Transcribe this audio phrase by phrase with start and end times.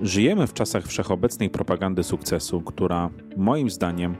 [0.00, 4.16] Żyjemy w czasach wszechobecnej propagandy sukcesu, która moim zdaniem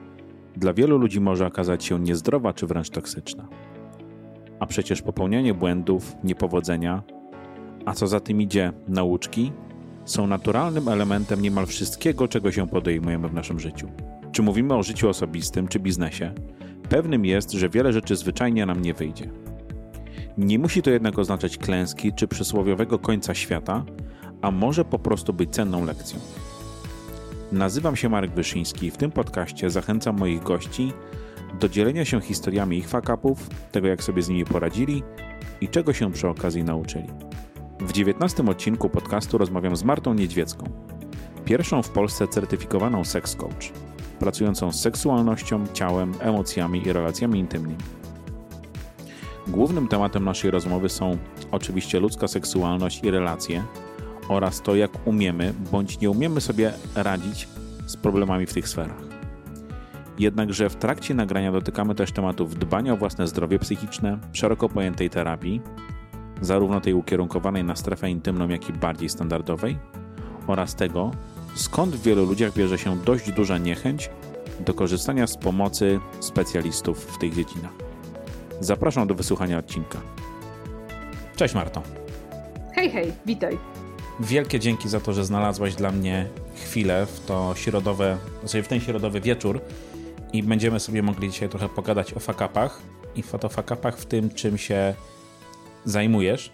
[0.57, 3.49] dla wielu ludzi może okazać się niezdrowa czy wręcz toksyczna.
[4.61, 7.03] A przecież popełnianie błędów, niepowodzenia,
[7.85, 9.53] a co za tym idzie, nauczki,
[10.05, 13.89] są naturalnym elementem niemal wszystkiego, czego się podejmujemy w naszym życiu.
[14.33, 16.33] Czy mówimy o życiu osobistym czy biznesie,
[16.89, 19.31] pewnym jest, że wiele rzeczy zwyczajnie nam nie wyjdzie.
[20.39, 23.85] Nie musi to jednak oznaczać klęski czy przysłowiowego końca świata,
[24.43, 26.19] a może po prostu być cenną lekcją.
[27.53, 30.93] Nazywam się Marek Wyszyński i w tym podcaście zachęcam moich gości
[31.61, 35.03] do dzielenia się historiami ich fakapów, tego jak sobie z nimi poradzili
[35.61, 37.09] i czego się przy okazji nauczyli.
[37.81, 40.65] W 19 odcinku podcastu rozmawiam z Martą Niedźwiecką,
[41.45, 43.73] pierwszą w Polsce certyfikowaną seks coach,
[44.19, 47.77] pracującą z seksualnością, ciałem, emocjami i relacjami intymnymi.
[49.47, 51.19] Głównym tematem naszej rozmowy są
[51.51, 53.65] oczywiście ludzka seksualność i relacje
[54.29, 57.49] oraz to, jak umiemy bądź nie umiemy sobie radzić
[57.87, 59.07] z problemami w tych sferach.
[60.19, 65.61] Jednakże w trakcie nagrania dotykamy też tematów dbania o własne zdrowie psychiczne, szeroko pojętej terapii,
[66.41, 69.79] zarówno tej ukierunkowanej na strefę intymną, jak i bardziej standardowej,
[70.47, 71.11] oraz tego,
[71.55, 74.11] skąd w wielu ludziach bierze się dość duża niechęć
[74.61, 77.73] do korzystania z pomocy specjalistów w tych dziedzinach.
[78.61, 80.01] Zapraszam do wysłuchania odcinka.
[81.37, 81.83] Cześć Marto.
[82.75, 83.59] Hej, hej, witaj.
[84.21, 88.81] Wielkie dzięki za to, że znalazłaś dla mnie chwilę w to środowe, znaczy w ten
[88.81, 89.61] środowy wieczór
[90.33, 92.83] i będziemy sobie mogli dzisiaj trochę pogadać o fakapach
[93.17, 94.95] i fotofakapach w tym, czym się
[95.85, 96.53] zajmujesz.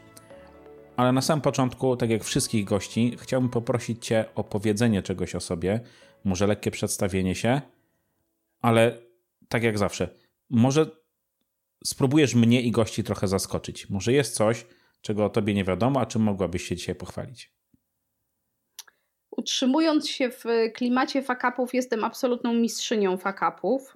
[0.96, 5.40] Ale na samym początku, tak jak wszystkich gości, chciałbym poprosić Cię o powiedzenie czegoś o
[5.40, 5.80] sobie,
[6.24, 7.60] może lekkie przedstawienie się,
[8.60, 8.98] ale
[9.48, 10.08] tak jak zawsze,
[10.50, 10.90] może
[11.84, 13.90] spróbujesz mnie i gości trochę zaskoczyć.
[13.90, 14.66] Może jest coś,
[15.02, 17.52] czego o Tobie nie wiadomo, a czym mogłabyś się dzisiaj pochwalić?
[19.36, 23.92] Utrzymując się w klimacie fakapów, jestem absolutną mistrzynią fakapów.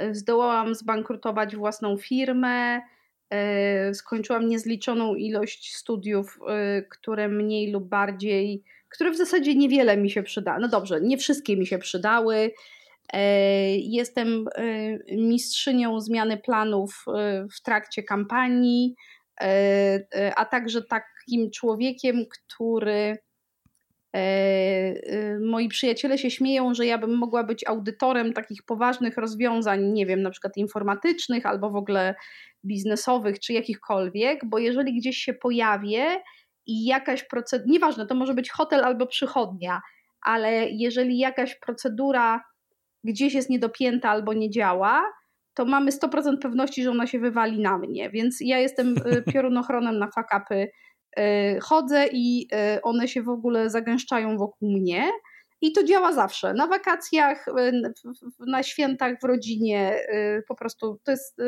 [0.00, 6.38] Y, zdołałam zbankrutować własną firmę, y, skończyłam niezliczoną ilość studiów,
[6.78, 10.60] y, które mniej lub bardziej, które w zasadzie niewiele mi się przydały.
[10.60, 12.50] No dobrze, nie wszystkie mi się przydały.
[13.78, 14.44] Jestem
[15.12, 17.04] mistrzynią zmiany planów
[17.56, 18.94] w trakcie kampanii,
[20.36, 23.18] a także takim człowiekiem, który
[24.16, 30.06] E, moi przyjaciele się śmieją, że ja bym mogła być audytorem takich poważnych rozwiązań, nie
[30.06, 32.14] wiem, na przykład informatycznych albo w ogóle
[32.64, 36.04] biznesowych czy jakichkolwiek, bo jeżeli gdzieś się pojawię
[36.66, 39.80] i jakaś procedura, nieważne, to może być hotel albo przychodnia,
[40.22, 42.44] ale jeżeli jakaś procedura
[43.04, 45.02] gdzieś jest niedopięta albo nie działa,
[45.54, 48.10] to mamy 100% pewności, że ona się wywali na mnie.
[48.10, 50.68] Więc ja jestem y, piorunochronem na fakapy
[51.16, 55.10] E, chodzę i e, one się w ogóle zagęszczają wokół mnie.
[55.60, 56.54] I to działa zawsze.
[56.54, 57.72] Na wakacjach, e,
[58.38, 60.06] na świętach, w rodzinie.
[60.48, 61.38] Po prostu to jest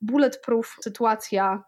[0.00, 1.64] bulletproof sytuacja.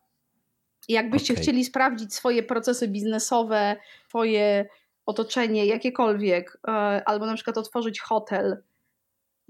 [0.88, 1.42] Jakbyście okay.
[1.42, 3.76] chcieli sprawdzić swoje procesy biznesowe,
[4.08, 4.68] swoje
[5.06, 6.58] otoczenie, jakiekolwiek,
[7.06, 8.62] albo na przykład otworzyć hotel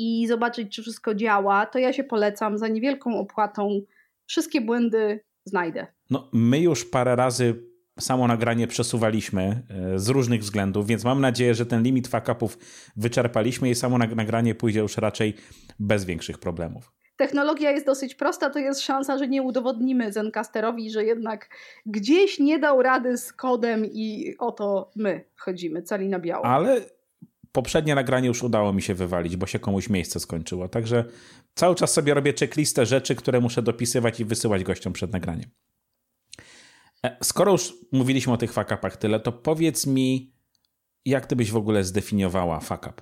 [0.01, 3.81] i zobaczyć, czy wszystko działa, to ja się polecam za niewielką opłatą.
[4.27, 5.87] Wszystkie błędy znajdę.
[6.11, 7.63] No, my już parę razy
[8.01, 9.63] samo nagranie przesuwaliśmy
[9.95, 12.59] e, z różnych względów, więc mam nadzieję, że ten limit fakapów
[12.97, 15.35] wyczerpaliśmy i samo nagranie pójdzie już raczej
[15.79, 16.93] bez większych problemów.
[17.17, 21.49] Technologia jest dosyć prosta, to jest szansa, że nie udowodnimy Zencasterowi, że jednak
[21.87, 26.45] gdzieś nie dał rady z kodem i oto my wchodzimy cali na biało.
[26.45, 26.81] Ale
[27.53, 30.69] poprzednie nagranie już udało mi się wywalić, bo się komuś miejsce skończyło.
[30.69, 31.05] Także
[31.55, 35.51] cały czas sobie robię checklistę rzeczy, które muszę dopisywać i wysyłać gościom przed nagraniem.
[37.05, 40.33] E, skoro już mówiliśmy o tych fakapach tyle, to powiedz mi,
[41.05, 43.01] jak ty byś w ogóle zdefiniowała fakap?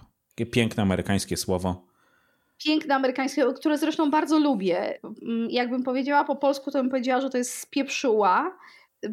[0.52, 1.86] Piękne amerykańskie słowo.
[2.64, 5.00] Piękne amerykańskie, które zresztą bardzo lubię.
[5.22, 8.58] Mm, jakbym powiedziała po polsku, to bym powiedziała, że to jest spieprzyła.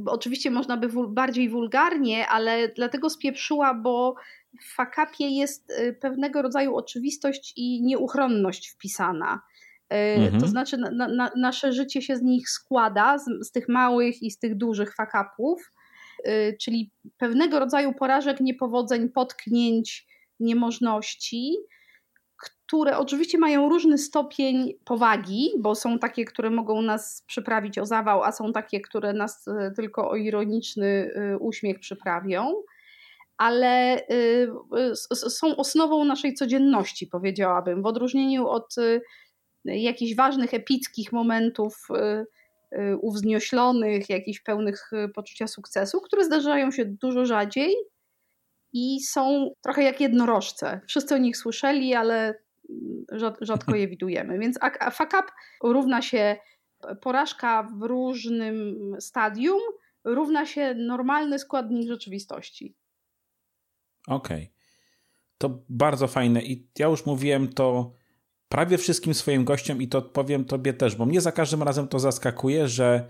[0.05, 4.15] Oczywiście można by bardziej wulgarnie, ale dlatego spieprzyła, bo
[4.61, 9.41] w fakapie jest y, pewnego rodzaju oczywistość i nieuchronność wpisana.
[9.89, 10.41] E, mhm.
[10.41, 14.31] To znaczy, na, na, nasze życie się z nich składa, z, z tych małych i
[14.31, 15.71] z tych dużych fakapów,
[16.23, 20.07] e, czyli pewnego rodzaju porażek, niepowodzeń, potknięć,
[20.39, 21.55] niemożności,
[22.37, 28.23] które oczywiście mają różny stopień powagi, bo są takie, które mogą nas przyprawić o zawał,
[28.23, 32.53] a są takie, które nas tylko o ironiczny uśmiech przyprawią
[33.37, 34.01] ale
[35.13, 38.75] są osnową naszej codzienności, powiedziałabym, w odróżnieniu od
[39.65, 42.25] jakichś ważnych, epickich momentów y,
[42.77, 47.75] y, uwznioślonych, jakichś pełnych y, poczucia sukcesu, które zdarzają się dużo rzadziej.
[48.77, 50.81] i są trochę jak jednorożce.
[50.87, 52.39] Wszyscy o nich słyszeli, ale
[53.41, 54.39] rzadko je widujemy.
[54.43, 54.59] Więc
[54.91, 55.27] fuck up
[55.63, 56.37] równa się
[57.01, 59.59] porażka w różnym stadium,
[60.03, 62.75] równa się normalny składnik rzeczywistości.
[64.07, 64.43] Okej.
[64.43, 64.55] Okay.
[65.37, 67.93] To bardzo fajne i ja już mówiłem to
[68.49, 71.99] prawie wszystkim swoim gościom i to powiem tobie też, bo mnie za każdym razem to
[71.99, 73.07] zaskakuje, że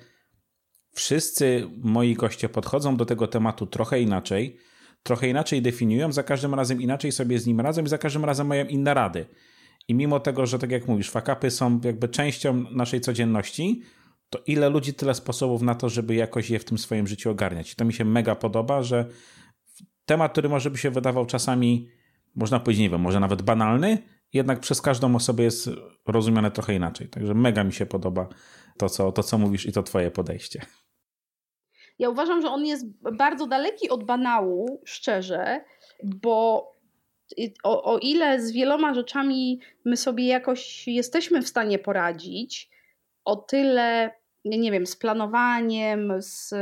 [0.91, 4.57] wszyscy moi goście podchodzą do tego tematu trochę inaczej,
[5.03, 8.47] trochę inaczej definiują, za każdym razem inaczej sobie z nim radzą i za każdym razem
[8.47, 9.25] mają inne rady.
[9.87, 13.81] I mimo tego, że tak jak mówisz, fakapy są jakby częścią naszej codzienności,
[14.29, 17.73] to ile ludzi, tyle sposobów na to, żeby jakoś je w tym swoim życiu ogarniać.
[17.73, 19.09] I to mi się mega podoba, że
[20.05, 21.89] temat, który może by się wydawał czasami,
[22.35, 23.97] można powiedzieć, nie wiem, może nawet banalny,
[24.33, 25.69] jednak przez każdą osobę jest
[26.07, 27.09] rozumiane trochę inaczej.
[27.09, 28.27] Także mega mi się podoba
[28.77, 30.61] to, co, to, co mówisz i to twoje podejście.
[31.99, 32.85] Ja uważam, że on jest
[33.17, 35.65] bardzo daleki od banału, szczerze,
[36.03, 36.71] bo
[37.63, 42.69] o, o ile z wieloma rzeczami my sobie jakoś jesteśmy w stanie poradzić,
[43.25, 44.11] o tyle,
[44.45, 46.53] nie wiem, z planowaniem, z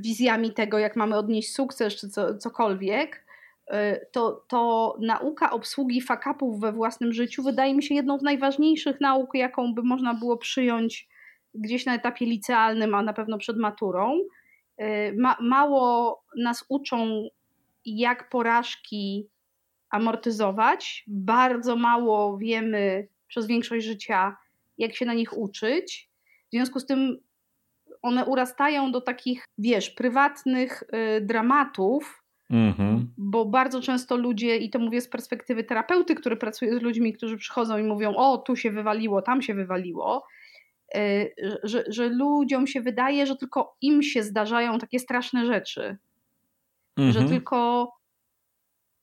[0.00, 3.24] wizjami tego, jak mamy odnieść sukces czy co, cokolwiek,
[3.70, 3.72] y,
[4.12, 9.34] to, to nauka obsługi fakapów we własnym życiu wydaje mi się jedną z najważniejszych nauk,
[9.34, 11.08] jaką by można było przyjąć
[11.54, 14.18] gdzieś na etapie licealnym, a na pewno przed maturą.
[14.80, 17.28] Y, ma, mało nas uczą,
[17.84, 19.28] jak porażki
[19.90, 21.04] amortyzować.
[21.06, 24.36] Bardzo mało wiemy przez większość życia,
[24.78, 26.10] jak się na nich uczyć.
[26.48, 27.18] W związku z tym
[28.06, 33.12] one urastają do takich, wiesz, prywatnych y, dramatów, mhm.
[33.18, 37.36] bo bardzo często ludzie, i to mówię z perspektywy terapeuty, który pracuje z ludźmi, którzy
[37.36, 40.26] przychodzą i mówią: O, tu się wywaliło, tam się wywaliło.
[40.96, 45.96] Y, że, że ludziom się wydaje, że tylko im się zdarzają takie straszne rzeczy.
[46.96, 47.12] Mhm.
[47.12, 47.88] Że tylko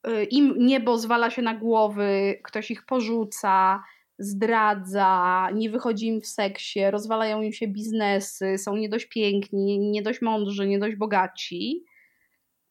[0.07, 3.83] Y, im niebo zwala się na głowy, ktoś ich porzuca,
[4.19, 10.01] zdradza, nie wychodzi im w seksie, rozwalają im się biznesy, są nie dość piękni, nie
[10.01, 11.85] dość mądrzy, nie dość bogaci,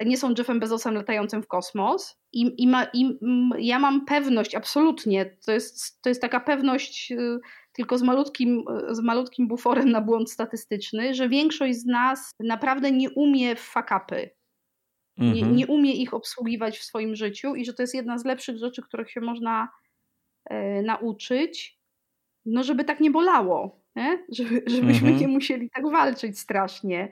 [0.06, 2.19] nie są Jeffem Bezosem latającym w kosmos.
[2.33, 3.19] I, i, ma, i
[3.59, 7.39] ja mam pewność, absolutnie, to jest, to jest taka pewność y,
[7.73, 13.11] tylko z malutkim, z malutkim buforem na błąd statystyczny, że większość z nas naprawdę nie
[13.11, 14.31] umie w fakapy
[15.19, 15.56] nie, mhm.
[15.56, 18.83] nie umie ich obsługiwać w swoim życiu i że to jest jedna z lepszych rzeczy,
[18.83, 19.69] których się można
[20.83, 21.79] nauczyć,
[22.47, 24.25] no żeby tak nie bolało, nie?
[24.29, 25.19] Żeby, żebyśmy mhm.
[25.19, 27.09] nie musieli tak walczyć strasznie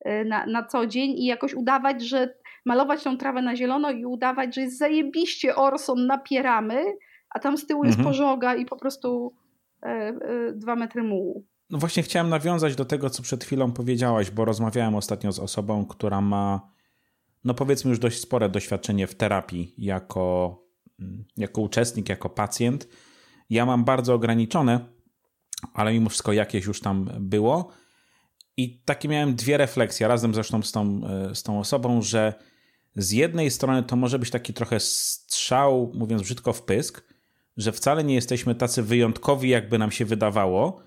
[0.00, 2.34] e, na, na co dzień i jakoś udawać, że
[2.66, 6.84] malować tą trawę na zielono i udawać, że jest zajebiście Orson, napieramy,
[7.30, 7.92] a tam z tyłu mhm.
[7.92, 9.34] jest pożoga i po prostu
[9.82, 11.44] e, e, dwa metry mułu.
[11.70, 15.86] No właśnie chciałem nawiązać do tego, co przed chwilą powiedziałaś, bo rozmawiałem ostatnio z osobą,
[15.86, 16.74] która ma
[17.44, 20.63] no powiedzmy już dość spore doświadczenie w terapii jako,
[21.36, 22.88] jako uczestnik, jako pacjent.
[23.50, 24.80] Ja mam bardzo ograniczone,
[25.74, 27.70] ale mimo wszystko jakieś już tam było.
[28.56, 32.34] I takie miałem dwie refleksje, razem zresztą z tą, e, z tą osobą, że
[32.96, 37.04] z jednej strony to może być taki trochę strzał, mówiąc brzydko, w pysk,
[37.56, 40.82] że wcale nie jesteśmy tacy wyjątkowi, jakby nam się wydawało,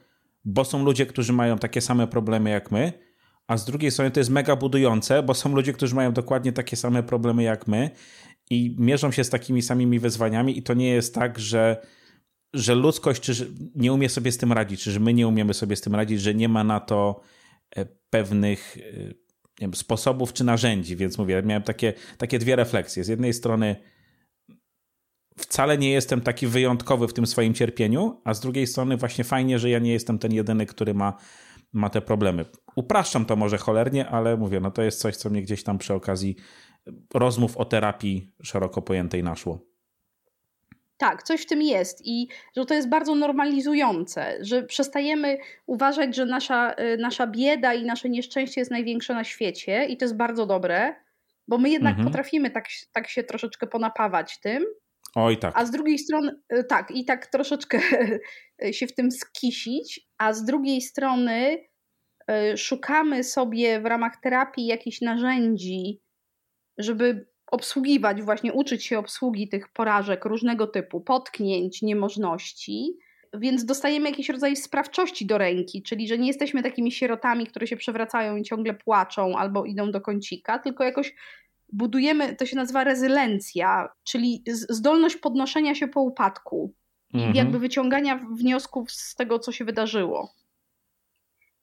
[0.46, 2.94] bo są ludzie, którzy mają takie same problemy jak my,
[3.48, 6.76] a z drugiej strony to jest mega budujące, bo są ludzie, którzy mają dokładnie takie
[6.76, 7.90] same problemy jak my
[8.50, 11.86] i mierzą się z takimi samymi wyzwaniami i to nie jest tak, że
[12.54, 15.76] że ludzkość czy nie umie sobie z tym radzić, czy że my nie umiemy sobie
[15.76, 17.22] z tym radzić, że nie ma na to
[17.76, 19.14] e, pewnych e,
[19.62, 23.04] wiem, sposobów czy narzędzi, więc mówię, miałem takie, takie dwie refleksje.
[23.04, 23.76] Z jednej strony
[25.38, 29.60] wcale nie jestem taki wyjątkowy w tym swoim cierpieniu, a z drugiej strony właśnie fajnie,
[29.60, 31.18] że ja nie jestem ten jedyny, który ma
[31.74, 32.46] ma te problemy.
[32.76, 35.94] Upraszczam to może cholernie, ale mówię, no to jest coś, co mnie gdzieś tam przy
[35.94, 36.36] okazji
[37.14, 39.68] rozmów o terapii szeroko pojętej naszło.
[40.98, 46.26] Tak, coś w tym jest i że to jest bardzo normalizujące, że przestajemy uważać, że
[46.26, 50.46] nasza, y, nasza bieda i nasze nieszczęście jest największe na świecie i to jest bardzo
[50.46, 50.96] dobre,
[51.48, 52.08] bo my jednak mhm.
[52.08, 54.66] potrafimy tak, tak się troszeczkę ponapawać tym.
[55.16, 55.54] Oj, tak.
[55.58, 57.80] A z drugiej strony, y, tak, i tak troszeczkę
[58.78, 61.58] się w tym skisić, a z drugiej strony
[62.32, 66.02] y, szukamy sobie w ramach terapii jakichś narzędzi,
[66.78, 72.98] żeby obsługiwać, właśnie uczyć się obsługi tych porażek różnego typu, potknięć, niemożności.
[73.34, 77.78] Więc dostajemy jakiś rodzaj sprawczości do ręki, czyli że nie jesteśmy takimi sierotami, które się
[77.78, 81.16] przewracają i ciągle płaczą albo idą do kącika, tylko jakoś
[81.74, 86.74] budujemy, to się nazywa rezylencja, czyli zdolność podnoszenia się po upadku
[87.14, 87.34] mhm.
[87.34, 90.34] i jakby wyciągania wniosków z tego, co się wydarzyło.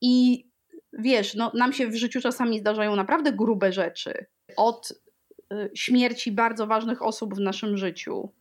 [0.00, 0.44] I
[0.92, 4.26] wiesz, no, nam się w życiu czasami zdarzają naprawdę grube rzeczy.
[4.56, 5.03] Od
[5.74, 8.32] śmierci bardzo ważnych osób w naszym życiu,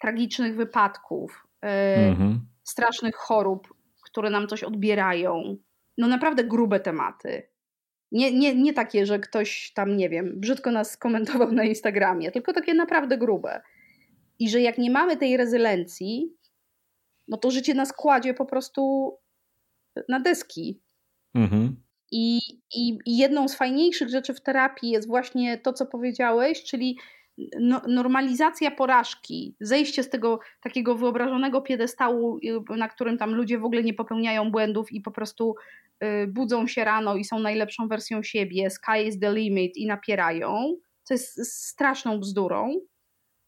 [0.00, 1.68] tragicznych wypadków, y,
[1.98, 2.40] mhm.
[2.62, 5.56] strasznych chorób, które nam coś odbierają.
[5.98, 7.48] No naprawdę grube tematy.
[8.12, 12.52] Nie, nie, nie takie, że ktoś tam, nie wiem, brzydko nas skomentował na Instagramie, tylko
[12.52, 13.62] takie naprawdę grube.
[14.38, 16.36] I że jak nie mamy tej rezylencji,
[17.28, 19.12] no to życie nas kładzie po prostu
[20.08, 20.82] na deski.
[21.34, 21.83] Mhm.
[22.16, 22.40] I,
[22.74, 26.98] i, I jedną z fajniejszych rzeczy w terapii jest właśnie to, co powiedziałeś, czyli
[27.60, 32.38] no, normalizacja porażki, zejście z tego takiego wyobrażonego piedestału,
[32.72, 35.54] y, na którym tam ludzie w ogóle nie popełniają błędów i po prostu
[36.04, 40.76] y, budzą się rano i są najlepszą wersją siebie, sky is the limit i napierają,
[41.02, 42.74] co jest straszną bzdurą.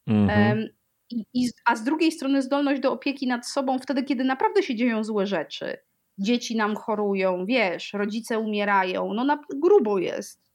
[0.09, 0.69] Mhm.
[1.11, 4.75] i, i, a z drugiej strony zdolność do opieki nad sobą wtedy, kiedy naprawdę się
[4.75, 5.86] dzieją złe rzeczy.
[6.19, 10.47] Dzieci nam chorują, wiesz, rodzice umierają, no na, grubo jest.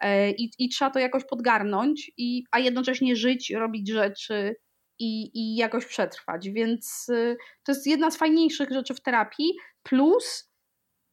[0.00, 4.56] E, i, i trzeba to jakoś podgarnąć, i, a jednocześnie żyć, robić rzeczy
[4.98, 6.50] i, i jakoś przetrwać.
[6.50, 10.50] Więc y, to jest jedna z fajniejszych rzeczy w terapii, plus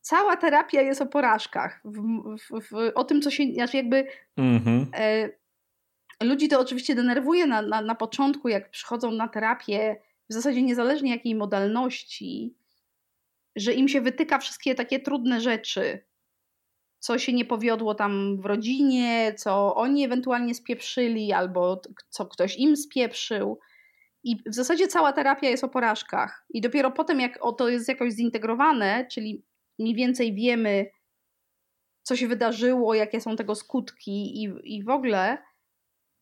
[0.02, 2.00] cała terapia jest o porażkach, w,
[2.38, 4.88] w, w, o tym, co się, znaczy jakby mhm.
[4.94, 5.30] e,
[6.24, 11.12] ludzi to oczywiście denerwuje na, na, na początku, jak przychodzą na terapię, w zasadzie niezależnie
[11.12, 12.56] jakiej modalności,
[13.56, 16.06] że im się wytyka wszystkie takie trudne rzeczy,
[17.00, 22.78] co się nie powiodło tam w rodzinie, co oni ewentualnie spieprzyli, albo co ktoś im
[22.78, 23.60] spieprzył.
[24.24, 26.46] I w zasadzie cała terapia jest o porażkach.
[26.50, 29.44] I dopiero potem, jak to jest jakoś zintegrowane, czyli
[29.80, 30.90] mniej więcej wiemy,
[32.04, 35.38] co się wydarzyło, jakie są tego skutki i, i w ogóle,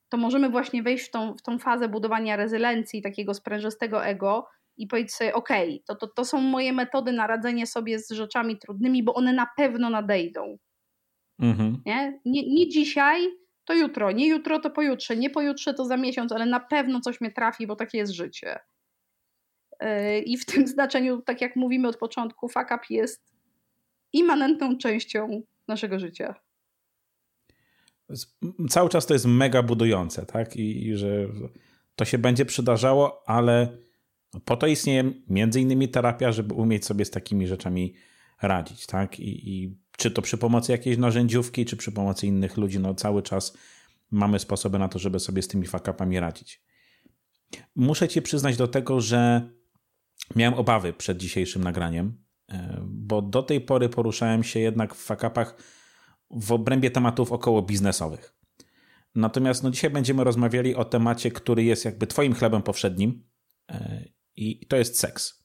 [0.09, 4.87] to możemy właśnie wejść w tą, w tą fazę budowania rezylencji, takiego sprężystego ego i
[4.87, 5.49] powiedzieć sobie, ok,
[5.85, 9.47] to, to, to są moje metody na radzenie sobie z rzeczami trudnymi, bo one na
[9.57, 10.57] pewno nadejdą.
[11.39, 11.81] Mhm.
[11.85, 12.19] Nie?
[12.25, 13.27] Nie, nie dzisiaj,
[13.65, 17.21] to jutro, nie jutro, to pojutrze, nie pojutrze, to za miesiąc, ale na pewno coś
[17.21, 18.59] mnie trafi, bo takie jest życie.
[19.81, 23.33] Yy, I w tym znaczeniu, tak jak mówimy od początku, fuck up jest
[24.13, 26.35] immanentną częścią naszego życia.
[28.69, 30.55] Cały czas to jest mega budujące, tak?
[30.55, 31.27] I, i że
[31.95, 33.77] to się będzie przydarzało, ale
[34.45, 37.93] po to istnieje między innymi terapia, żeby umieć sobie z takimi rzeczami
[38.41, 39.19] radzić, tak?
[39.19, 43.23] I, i czy to przy pomocy jakiejś narzędziówki, czy przy pomocy innych ludzi, no cały
[43.23, 43.57] czas
[44.11, 46.61] mamy sposoby na to, żeby sobie z tymi fakapami radzić.
[47.75, 49.49] Muszę ci przyznać do tego, że
[50.35, 52.17] miałem obawy przed dzisiejszym nagraniem,
[52.49, 55.55] e, bo do tej pory poruszałem się jednak w fakapach
[56.31, 58.35] w obrębie tematów około biznesowych.
[59.15, 63.23] Natomiast no, dzisiaj będziemy rozmawiali o temacie, który jest jakby twoim chlebem powszednim
[63.71, 64.03] e,
[64.35, 65.43] i to jest seks.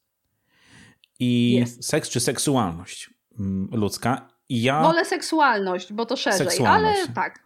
[1.20, 4.82] I seks czy seksualność mm, ludzka ja...
[4.82, 7.44] Wolę seksualność, bo to szerzej, ale tak.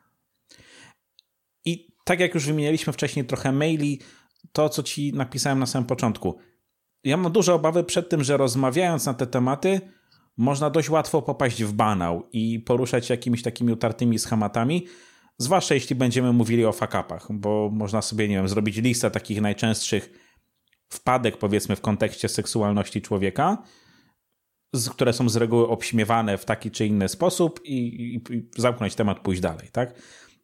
[1.65, 4.01] I tak jak już wymienialiśmy wcześniej trochę maili,
[4.53, 6.39] to co ci napisałem na samym początku.
[7.05, 9.81] Ja mam duże obawy przed tym, że rozmawiając na te tematy,
[10.37, 14.87] można dość łatwo popaść w banał i poruszać jakimiś takimi utartymi schematami,
[15.39, 20.22] zwłaszcza jeśli będziemy mówili o fakapach, bo można sobie, nie wiem, zrobić listę takich najczęstszych
[20.93, 23.63] wpadek, powiedzmy, w kontekście seksualności człowieka
[24.91, 29.21] które są z reguły obśmiewane w taki czy inny sposób i, i, i zamknąć temat,
[29.21, 29.95] pójść dalej, tak?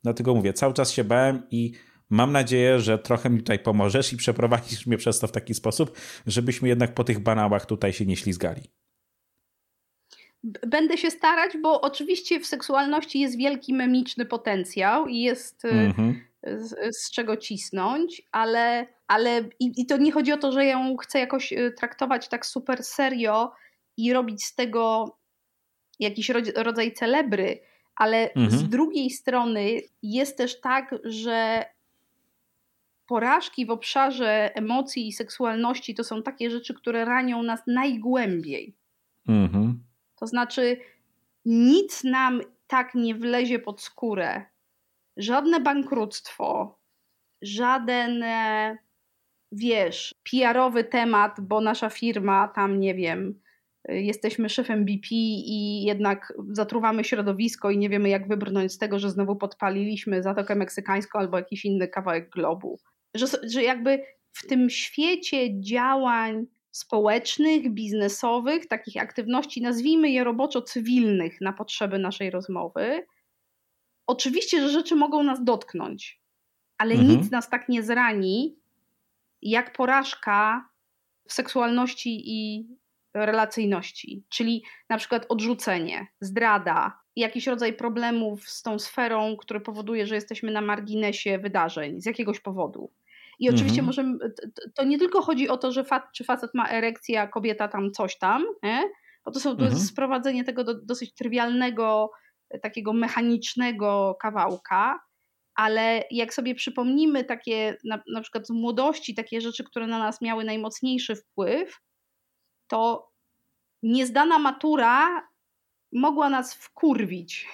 [0.03, 1.73] Dlatego mówię, cały czas się bałem i
[2.11, 5.99] mam nadzieję, że trochę mi tutaj pomożesz i przeprowadzisz mnie przez to w taki sposób,
[6.27, 8.63] żebyśmy jednak po tych banałach tutaj się nie ślizgali.
[10.67, 16.15] Będę się starać, bo oczywiście w seksualności jest wielki memiczny potencjał i jest mm -hmm.
[16.43, 20.97] Z, z, czego cisnąć, ale, ale i, i, to nie chodzi o to, że ją
[20.97, 23.53] chcę jakoś y, traktować tak super serio,
[23.99, 25.17] i robić z tego
[26.01, 27.61] jakiś rodzaj celebry,
[27.97, 28.51] ale mhm.
[28.51, 31.65] z drugiej strony jest też tak, że
[33.07, 38.75] porażki w obszarze emocji i seksualności to są takie rzeczy, które ranią nas najgłębiej.
[39.29, 39.85] Mhm.
[40.17, 40.77] To znaczy,
[41.45, 44.45] nic nam tak nie wlezie pod skórę.
[45.19, 46.79] Żadne bankructwo,
[47.43, 48.79] żaden, e,
[49.53, 53.41] wiesz, PR-owy temat, bo nasza firma tam, nie wiem,
[53.89, 59.11] jesteśmy szefem BP i jednak zatruwamy środowisko i nie wiemy, jak wybrnąć z tego, że
[59.11, 62.79] znowu podpaliliśmy Zatokę Meksykańską albo jakiś inny kawałek globu.
[63.15, 71.41] Że, że jakby w tym świecie działań społecznych, biznesowych, takich aktywności, nazwijmy je roboczo cywilnych
[71.41, 73.07] na potrzeby naszej rozmowy,
[74.09, 76.21] oczywiście, że rzeczy mogą nas dotknąć,
[76.79, 77.11] ale mhm.
[77.11, 78.57] nic nas tak nie zrani,
[79.43, 80.69] jak porażka
[81.29, 82.69] w seksualności i
[83.15, 90.15] relacyjności, czyli na przykład odrzucenie, zdrada, jakiś rodzaj problemów z tą sferą, który powoduje, że
[90.15, 92.91] jesteśmy na marginesie wydarzeń z jakiegoś powodu.
[93.39, 93.87] I oczywiście mhm.
[93.87, 94.19] możemy,
[94.75, 97.93] to nie tylko chodzi o to, że fat, czy facet ma erekcję, a kobieta tam
[97.93, 98.91] coś tam, nie?
[99.25, 99.73] bo to, są, to mhm.
[99.73, 102.11] jest sprowadzenie tego do dosyć trywialnego,
[102.63, 105.01] takiego mechanicznego kawałka,
[105.55, 110.21] ale jak sobie przypomnimy takie, na, na przykład z młodości, takie rzeczy, które na nas
[110.21, 111.81] miały najmocniejszy wpływ,
[112.69, 113.11] to
[113.83, 115.29] niezdana matura
[115.93, 117.49] mogła nas wkurwić.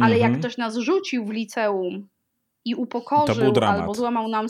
[0.00, 0.40] Ale jak mhm.
[0.40, 2.08] ktoś nas rzucił w liceum
[2.64, 4.46] i upokorzył, albo złamał nam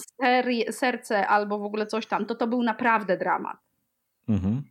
[0.71, 3.57] serce, albo w ogóle coś tam, to to był naprawdę dramat.
[4.29, 4.63] Mhm.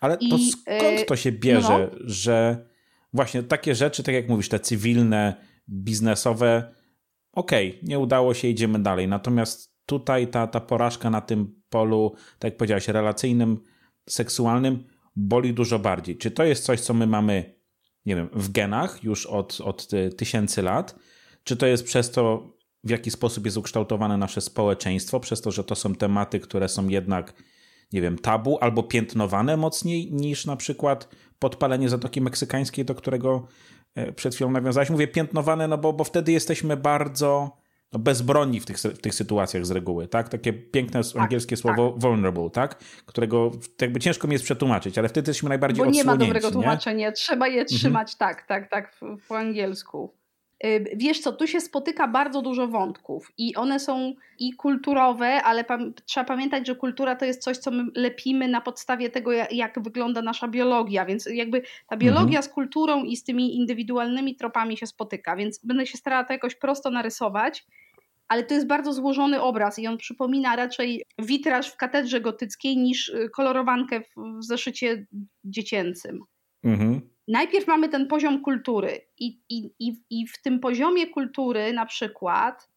[0.00, 1.98] Ale I, to skąd y, to się bierze, no.
[2.04, 2.66] że
[3.14, 5.34] właśnie takie rzeczy, tak jak mówisz, te cywilne,
[5.68, 6.74] biznesowe,
[7.32, 9.08] okej, okay, nie udało się, idziemy dalej.
[9.08, 13.60] Natomiast tutaj ta, ta porażka na tym polu, tak jak powiedziałeś, relacyjnym,
[14.08, 14.84] seksualnym,
[15.16, 16.16] boli dużo bardziej.
[16.16, 17.54] Czy to jest coś, co my mamy,
[18.06, 20.98] nie wiem, w genach już od, od tysięcy lat?
[21.44, 22.52] Czy to jest przez to,
[22.84, 26.88] w jaki sposób jest ukształtowane nasze społeczeństwo, przez to, że to są tematy, które są
[26.88, 27.34] jednak,
[27.92, 33.46] nie wiem, tabu albo piętnowane mocniej niż na przykład podpalenie Zatoki Meksykańskiej, do którego
[33.94, 34.90] e, przed chwilą nawiązałeś.
[34.90, 37.56] Mówię piętnowane, no bo, bo wtedy jesteśmy bardzo
[37.92, 40.28] no, bezbronni w tych, w tych sytuacjach z reguły, tak?
[40.28, 42.00] Takie piękne tak, angielskie słowo tak.
[42.00, 42.78] vulnerable, tak?
[43.06, 43.50] Którego
[43.80, 47.46] jakby ciężko mi jest przetłumaczyć, ale wtedy jesteśmy najbardziej Bo nie ma dobrego tłumaczenia, trzeba
[47.46, 47.66] je mhm.
[47.66, 48.34] trzymać mhm.
[48.34, 50.23] tak, tak, tak w, po angielsku.
[50.96, 55.78] Wiesz co, tu się spotyka bardzo dużo wątków i one są i kulturowe, ale pa
[56.04, 60.22] trzeba pamiętać, że kultura to jest coś, co my lepimy na podstawie tego, jak wygląda
[60.22, 62.42] nasza biologia, więc jakby ta biologia mhm.
[62.42, 66.54] z kulturą i z tymi indywidualnymi tropami się spotyka, więc będę się starała to jakoś
[66.54, 67.66] prosto narysować,
[68.28, 73.08] ale to jest bardzo złożony obraz i on przypomina raczej witraż w katedrze gotyckiej niż
[73.08, 75.06] y, kolorowankę w zeszycie
[75.44, 76.20] dziecięcym.
[76.64, 81.86] Mhm najpierw mamy ten poziom kultury i, i, i, i w tym poziomie kultury na
[81.86, 82.70] przykład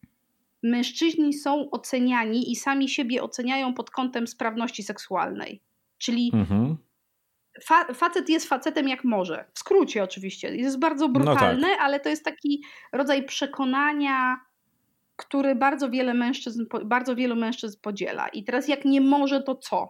[0.62, 5.62] mężczyźni są oceniani i sami siebie oceniają pod kątem sprawności seksualnej.
[5.98, 6.76] Czyli mhm.
[7.62, 9.44] fa facet jest facetem jak może.
[9.54, 10.56] W skrócie oczywiście.
[10.56, 11.80] Jest bardzo brutalne, no tak.
[11.80, 14.40] ale to jest taki rodzaj przekonania,
[15.16, 18.28] który bardzo wiele mężczyzn, bardzo wielu mężczyzn podziela.
[18.28, 19.88] I teraz jak nie może, to co?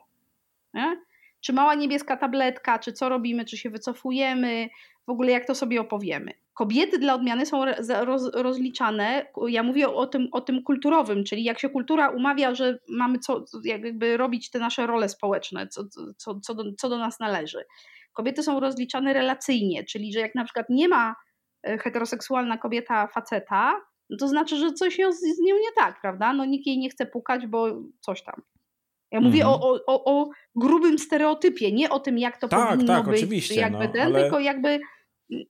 [0.74, 0.96] Nie?
[1.40, 4.68] Czy mała niebieska tabletka, czy co robimy, czy się wycofujemy,
[5.07, 6.33] w ogóle jak to sobie opowiemy.
[6.55, 7.64] Kobiety dla odmiany są
[8.05, 12.79] roz, rozliczane, ja mówię o tym, o tym kulturowym, czyli jak się kultura umawia, że
[12.88, 15.85] mamy co, jakby robić te nasze role społeczne, co,
[16.16, 17.64] co, co, do, co do nas należy.
[18.12, 21.16] Kobiety są rozliczane relacyjnie, czyli że jak na przykład nie ma
[21.62, 26.33] e, heteroseksualna kobieta faceta, no to znaczy, że coś z nią nie tak, prawda?
[26.33, 27.66] No nikt jej nie chce pukać, bo
[28.01, 28.42] coś tam.
[29.11, 29.62] Ja mówię mhm.
[29.62, 33.55] o, o, o grubym stereotypie, nie o tym, jak to tak, powinno tak, być, oczywiście,
[33.55, 34.21] jakby no, ten, ale...
[34.23, 34.81] tylko jakby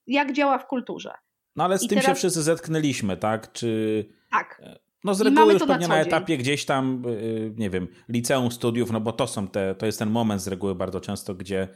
[0.07, 1.15] jak działa w kulturze.
[1.57, 2.07] No ale z I tym teraz...
[2.07, 3.53] się wszyscy zetknęliśmy, tak?
[3.53, 4.05] Czy...
[4.31, 4.61] Tak.
[4.65, 7.11] E, no z reguły już pewnie na, na, etapie gdzieś tam, e,
[7.57, 10.75] nie wiem, liceum, studiów, no bo to są te, to jest ten moment z reguły
[10.75, 11.69] bardzo często, gdzie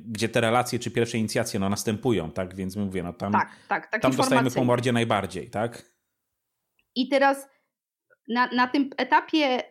[0.00, 2.54] gdzie te relacje czy pierwsze inicjacje no, następują, tak?
[2.54, 5.82] Więc mówię, no tam, tak, tak, tam dostajemy po mordzie najbardziej, tak?
[6.94, 7.48] I teraz
[8.28, 9.62] na, na tym etapie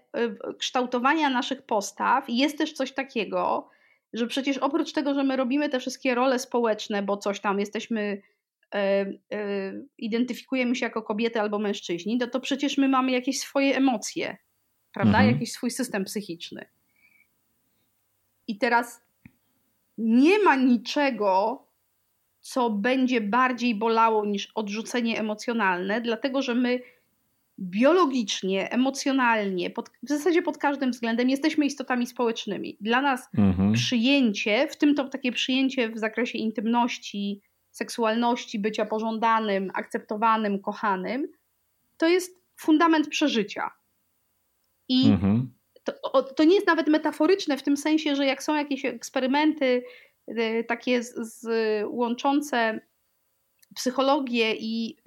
[0.59, 3.69] kształtowania naszych postaw jest też coś takiego,
[4.13, 8.21] że przecież oprócz tego, że my robimy te wszystkie role społeczne, bo coś tam jesteśmy,
[8.75, 8.77] e,
[9.33, 14.37] e, identyfikujemy się jako kobiety albo mężczyźni, to, to przecież my mamy jakieś swoje emocje,
[14.93, 15.17] prawda?
[15.17, 15.33] Mhm.
[15.33, 16.65] Jakiś swój system psychiczny.
[18.47, 19.01] I teraz
[19.97, 21.63] nie ma niczego,
[22.41, 26.79] co będzie bardziej bolało niż odrzucenie emocjonalne, dlatego że my
[27.63, 32.77] biologicznie, emocjonalnie, pod, w zasadzie pod każdym względem jesteśmy istotami społecznymi.
[32.81, 33.73] Dla nas mhm.
[33.73, 41.27] przyjęcie, w tym to takie przyjęcie w zakresie intymności, seksualności, bycia pożądanym, akceptowanym, kochanym,
[41.97, 43.71] to jest fundament przeżycia.
[44.89, 45.53] I mhm.
[45.83, 49.83] to, to, nie jest nawet metaforyczne w tym sensie, że jak są jakieś eksperymenty
[50.29, 51.45] y, takie z, z
[51.89, 52.79] łączące
[53.75, 54.97] psychologię i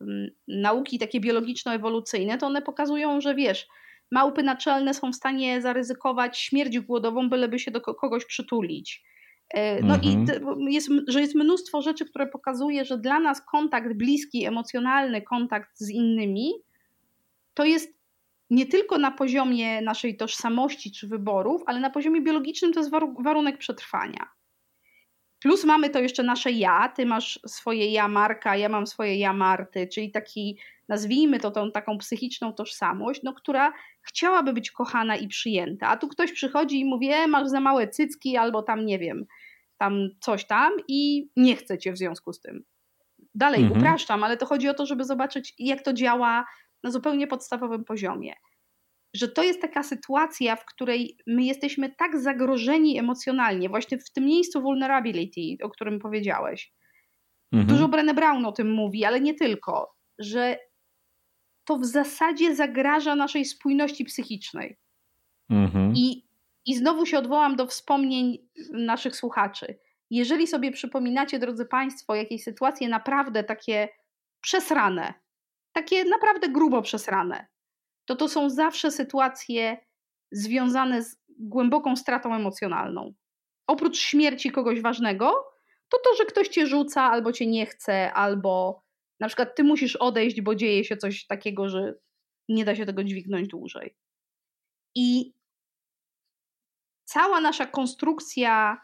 [0.00, 3.66] yy, nauki takie biologiczno-ewolucyjne, to one pokazują, że wiesz,
[4.10, 9.04] małpy naczelne są w stanie zaryzykować śmierć głodową, byleby się do kogoś przytulić.
[9.54, 10.28] Y, no mhm.
[10.68, 15.70] i jest, że jest mnóstwo rzeczy, które pokazuje, że dla nas kontakt bliski, emocjonalny kontakt
[15.78, 16.52] z innymi,
[17.54, 17.98] to jest
[18.50, 23.58] nie tylko na poziomie naszej tożsamości czy wyborów, ale na poziomie biologicznym to jest warunek
[23.58, 24.37] przetrwania.
[25.40, 29.32] Plus mamy to jeszcze nasze ja, ty masz swoje ja Marka, ja mam swoje ja
[29.32, 33.72] Marty, czyli taki, nazwijmy to tą taką psychiczną tożsamość, no, która
[34.02, 35.88] chciałaby być kochana i przyjęta.
[35.88, 39.26] A tu ktoś przychodzi i mówi, e, masz za małe cycki albo tam, nie wiem,
[39.78, 42.64] tam coś tam i nie chce cię w związku z tym.
[43.34, 43.80] Dalej mhm.
[43.80, 46.44] upraszczam, ale to chodzi o to, żeby zobaczyć, jak to działa
[46.82, 48.34] na zupełnie podstawowym poziomie.
[49.18, 54.24] Że to jest taka sytuacja, w której my jesteśmy tak zagrożeni emocjonalnie, właśnie w tym
[54.24, 56.72] miejscu vulnerability, o którym powiedziałeś.
[57.52, 57.68] Mhm.
[57.68, 60.58] Dużo Brené Brown o tym mówi, ale nie tylko, że
[61.64, 64.78] to w zasadzie zagraża naszej spójności psychicznej.
[65.50, 65.92] Mhm.
[65.96, 66.26] I,
[66.66, 69.78] I znowu się odwołam do wspomnień naszych słuchaczy.
[70.10, 73.88] Jeżeli sobie przypominacie, drodzy Państwo, jakieś sytuacje naprawdę takie
[74.40, 75.14] przesrane,
[75.72, 77.46] takie naprawdę grubo przesrane,
[78.08, 79.76] to to są zawsze sytuacje
[80.32, 83.14] związane z głęboką stratą emocjonalną.
[83.66, 85.44] Oprócz śmierci kogoś ważnego,
[85.88, 88.82] to to, że ktoś cię rzuca, albo cię nie chce, albo
[89.20, 91.94] na przykład ty musisz odejść, bo dzieje się coś takiego, że
[92.48, 93.96] nie da się tego dźwignąć dłużej.
[94.94, 95.34] I
[97.04, 98.80] cała nasza konstrukcja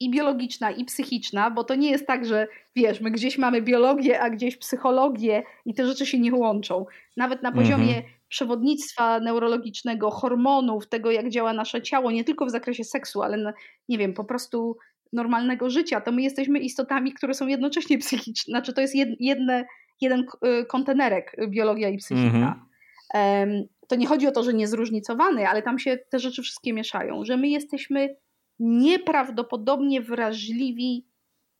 [0.00, 4.20] i biologiczna, i psychiczna, bo to nie jest tak, że wiesz, my gdzieś mamy biologię,
[4.20, 6.86] a gdzieś psychologię i te rzeczy się nie łączą.
[7.16, 8.17] Nawet na poziomie mhm.
[8.28, 13.52] Przewodnictwa neurologicznego, hormonów, tego jak działa nasze ciało, nie tylko w zakresie seksu, ale
[13.88, 14.76] nie wiem, po prostu
[15.12, 19.64] normalnego życia, to my jesteśmy istotami, które są jednocześnie psychiczne, znaczy to jest jedne,
[20.00, 20.20] jeden
[20.60, 22.68] y, kontenerek y, biologia i psychika.
[23.14, 23.64] Mhm.
[23.88, 27.36] To nie chodzi o to, że niezróżnicowany, ale tam się te rzeczy wszystkie mieszają, że
[27.36, 28.16] my jesteśmy
[28.58, 31.06] nieprawdopodobnie wrażliwi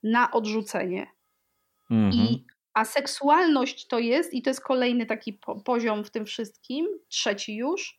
[0.03, 1.07] na odrzucenie.
[1.91, 2.13] Mhm.
[2.13, 2.45] I,
[2.79, 7.57] a seksualność to jest, i to jest kolejny taki po, poziom w tym wszystkim, trzeci
[7.57, 7.99] już,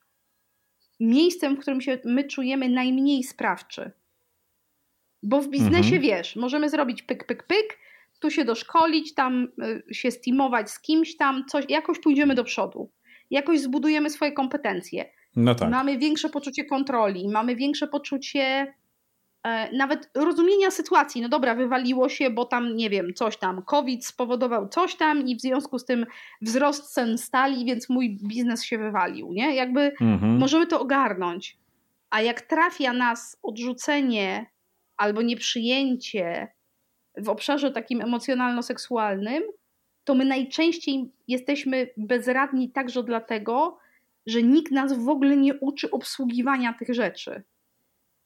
[1.00, 3.92] miejscem, w którym się my czujemy najmniej sprawczy.
[5.24, 6.02] Bo w biznesie mhm.
[6.02, 7.78] wiesz, możemy zrobić pyk, pyk, pyk,
[8.20, 9.48] tu się doszkolić, tam
[9.90, 12.92] y, się steamować z kimś tam, coś, jakoś pójdziemy do przodu.
[13.32, 15.06] Jakoś zbudujemy swoje kompetencje.
[15.36, 15.72] No tak.
[15.72, 18.74] Mamy większe poczucie kontroli, mamy większe poczucie
[19.74, 21.22] nawet rozumienia sytuacji.
[21.22, 25.36] No dobra, wywaliło się, bo tam, nie wiem, coś tam, COVID spowodował coś tam i
[25.36, 26.06] w związku z tym
[26.42, 29.56] wzrost cen stali, więc mój biznes się wywalił, nie?
[29.56, 30.38] Jakby mhm.
[30.38, 31.58] możemy to ogarnąć.
[32.10, 34.46] A jak trafia nas odrzucenie
[34.98, 36.48] albo nieprzyjęcie
[37.18, 39.44] w obszarze takim emocjonalno-seksualnym,
[40.04, 43.78] to my najczęściej jesteśmy bezradni także dlatego,
[44.28, 47.44] że nikt nas w ogóle nie uczy obsługiwania tych rzeczy.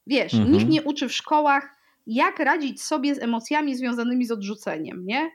[0.06, 0.52] Wiesz, mhm.
[0.52, 5.30] nikt nie uczy w szkołach, jak radzić sobie z emocjami związanymi z odrzuceniem, nie?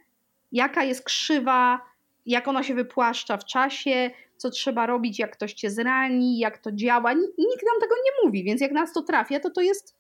[0.52, 1.82] Jaka jest krzywa,
[2.26, 6.72] jak ona się wypłaszcza w czasie, co trzeba robić, jak ktoś cię zrani, jak to
[6.72, 7.14] działa.
[7.14, 9.96] Nikt nam tego nie mówi, więc jak nas to trafia, to to jest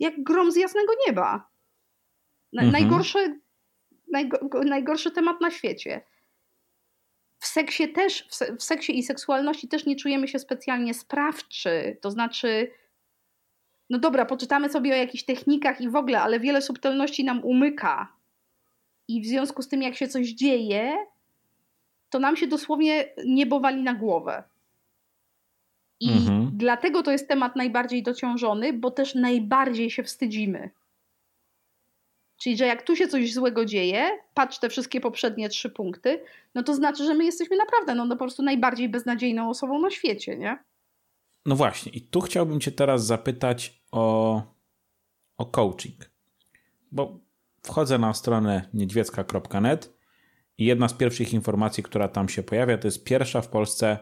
[0.00, 1.48] jak grom z jasnego nieba.
[2.62, 2.72] mhm.
[2.72, 3.40] Najgorszy,
[4.64, 6.00] najgorszy temat na świecie.
[7.38, 11.98] W seksie też, w seksie i seksualności też nie czujemy się specjalnie sprawczy.
[12.00, 12.70] To znaczy,
[13.90, 18.12] no dobra, poczytamy sobie o jakichś technikach i w ogóle, ale wiele subtelności nam umyka.
[19.08, 20.96] I w związku z tym, jak się coś dzieje,
[22.10, 24.42] to nam się dosłownie niebo wali na głowę.
[26.00, 26.50] I mhm.
[26.54, 30.70] dlatego to jest temat najbardziej dociążony, bo też najbardziej się wstydzimy.
[32.42, 36.22] Czyli, że jak tu się coś złego dzieje, patrz te wszystkie poprzednie trzy punkty,
[36.54, 39.90] no to znaczy, że my jesteśmy naprawdę no, no po prostu najbardziej beznadziejną osobą na
[39.90, 40.58] świecie, nie?
[41.46, 44.42] No właśnie, i tu chciałbym Cię teraz zapytać o,
[45.38, 46.10] o coaching.
[46.92, 47.20] Bo
[47.62, 50.00] wchodzę na stronę niedźwiecka.net
[50.58, 53.98] i jedna z pierwszych informacji, która tam się pojawia, to jest pierwsza w Polsce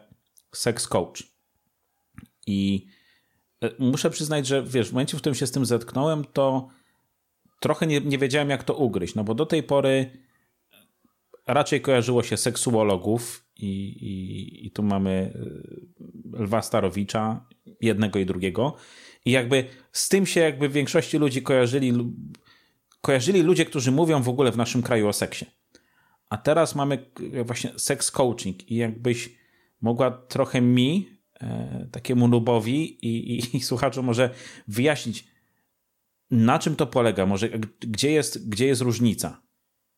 [0.53, 1.23] sex coach.
[2.47, 2.87] I
[3.63, 6.69] e, muszę przyznać, że wiesz, w momencie, w którym się z tym zetknąłem, to
[7.61, 10.11] trochę nie, nie wiedziałem, jak to ugryźć, no bo do tej pory
[11.47, 15.33] raczej kojarzyło się seksuologów i, i, i tu mamy
[16.35, 17.47] e, Lwa Starowicza,
[17.81, 18.77] jednego i drugiego.
[19.29, 21.93] I jakby z tym się jakby w większości ludzi kojarzyli,
[23.01, 25.47] kojarzyli ludzie, którzy mówią w ogóle w naszym kraju o seksie.
[26.29, 27.11] A teraz mamy
[27.45, 29.31] właśnie sex coaching i jakbyś
[29.81, 34.31] mogła trochę mi E, takiemu nubowi i, i, i słuchaczu może
[34.69, 35.25] wyjaśnić,
[36.31, 37.49] na czym to polega, może
[37.81, 39.43] gdzie jest, gdzie jest różnica?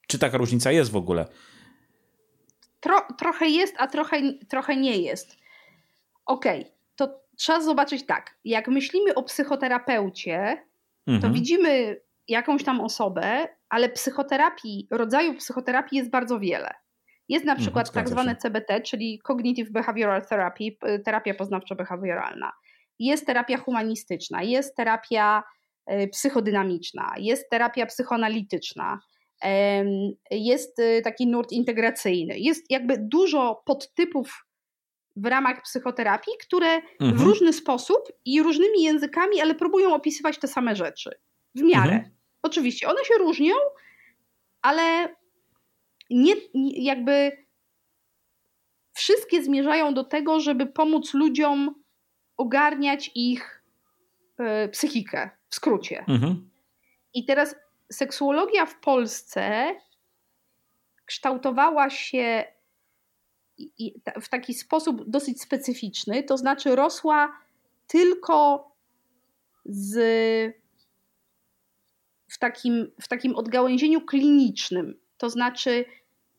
[0.06, 1.26] Czy taka różnica jest w ogóle?
[2.80, 5.36] Tro, trochę jest, a trochę, trochę nie jest.
[6.26, 6.72] Okej, okay,
[7.40, 8.38] trzeba zobaczyć tak.
[8.44, 10.66] Jak myślimy o psychoterapeucie,
[11.06, 11.22] mhm.
[11.22, 16.70] to widzimy jakąś tam osobę, ale psychoterapii, rodzaju psychoterapii jest bardzo wiele.
[17.28, 20.64] Jest na mhm, przykład mhm, tak zwane CBT, czyli Cognitive Behavioral Therapy,
[21.04, 22.50] terapia poznawczo-behawioralna.
[22.98, 25.42] Jest terapia humanistyczna, jest terapia
[25.86, 28.98] e, psychodynamiczna, jest terapia psychoanalityczna,
[30.30, 32.38] jest e, taki nurt integracyjny.
[32.38, 34.46] Jest jakby dużo podtypów
[35.22, 37.16] w ramach psychoterapii, które mhm.
[37.16, 41.10] w różny sposób i różnymi językami, ale próbują opisywać te same rzeczy.
[41.54, 41.92] W miarę.
[41.92, 42.14] Mhm.
[42.42, 43.54] Oczywiście, one się różnią,
[44.62, 45.14] ale
[46.10, 46.34] nie,
[46.74, 47.44] jakby
[48.94, 51.74] wszystkie zmierzają do tego, żeby pomóc ludziom
[52.36, 53.64] ogarniać ich
[54.40, 56.04] y, psychikę, w skrócie.
[56.08, 56.50] Mhm.
[57.14, 57.56] I teraz
[57.92, 59.74] seksuologia w Polsce
[61.06, 62.44] kształtowała się
[64.20, 67.32] w taki sposób dosyć specyficzny, to znaczy rosła
[67.86, 68.70] tylko
[69.64, 69.96] z,
[72.28, 75.00] w, takim, w takim odgałęzieniu klinicznym.
[75.18, 75.84] To znaczy,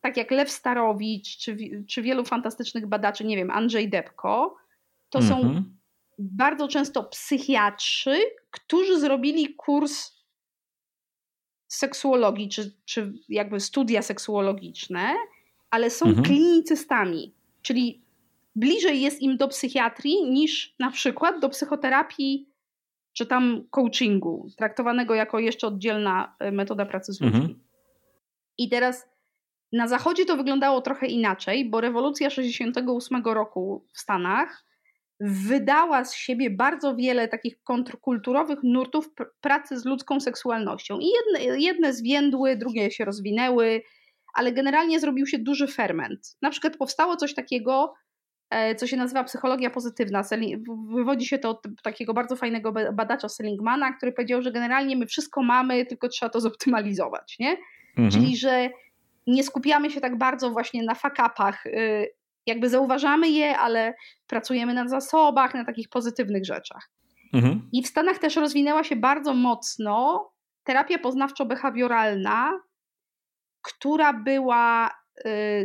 [0.00, 1.56] tak jak Lew Starowicz, czy,
[1.88, 4.56] czy wielu fantastycznych badaczy, nie wiem, Andrzej Depko,
[5.10, 5.78] to są mhm.
[6.18, 8.16] bardzo często psychiatrzy,
[8.50, 10.12] którzy zrobili kurs
[11.68, 15.14] seksuologii, czy, czy jakby studia seksuologiczne,
[15.72, 16.24] ale są mhm.
[16.24, 18.02] klinicystami, czyli
[18.56, 22.48] bliżej jest im do psychiatrii niż na przykład do psychoterapii
[23.12, 27.40] czy tam coachingu, traktowanego jako jeszcze oddzielna e, metoda pracy z ludźmi.
[27.40, 27.60] Mhm.
[28.58, 29.08] I teraz
[29.72, 34.64] na Zachodzie to wyglądało trochę inaczej, bo rewolucja 68 roku w Stanach
[35.20, 40.98] wydała z siebie bardzo wiele takich kontrkulturowych nurtów pracy z ludzką seksualnością.
[40.98, 43.82] I jedne, jedne zwiędły, drugie się rozwinęły,
[44.32, 46.36] ale generalnie zrobił się duży ferment.
[46.42, 47.94] Na przykład powstało coś takiego,
[48.50, 50.22] e, co się nazywa psychologia pozytywna.
[50.88, 55.42] Wywodzi się to od takiego bardzo fajnego badacza Seligmana, który powiedział, że generalnie my wszystko
[55.42, 57.36] mamy, tylko trzeba to zoptymalizować.
[57.38, 57.56] Nie?
[57.96, 58.10] Mhm.
[58.10, 58.70] Czyli, że
[59.26, 62.08] nie skupiamy się tak bardzo właśnie na fakapach, y,
[62.46, 63.94] jakby zauważamy je, ale
[64.26, 66.90] pracujemy na zasobach, na takich pozytywnych rzeczach.
[67.32, 67.68] Mhm.
[67.72, 70.28] I w Stanach też rozwinęła się bardzo mocno
[70.64, 72.50] terapia poznawczo-behawioralna,
[73.62, 74.92] która była y,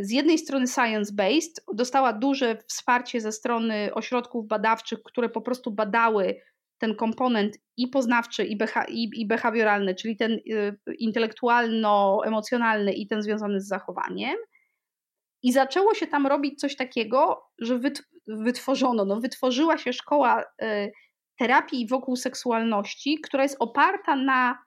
[0.02, 6.40] z jednej strony science-based, dostała duże wsparcie ze strony ośrodków badawczych, które po prostu badały
[6.78, 13.22] ten komponent i poznawczy, i, beha i, i behawioralny, czyli ten y, intelektualno-emocjonalny i ten
[13.22, 14.36] związany z zachowaniem.
[15.42, 20.92] I zaczęło się tam robić coś takiego, że wyt wytworzono, no, wytworzyła się szkoła y,
[21.38, 24.58] terapii wokół seksualności, która jest oparta na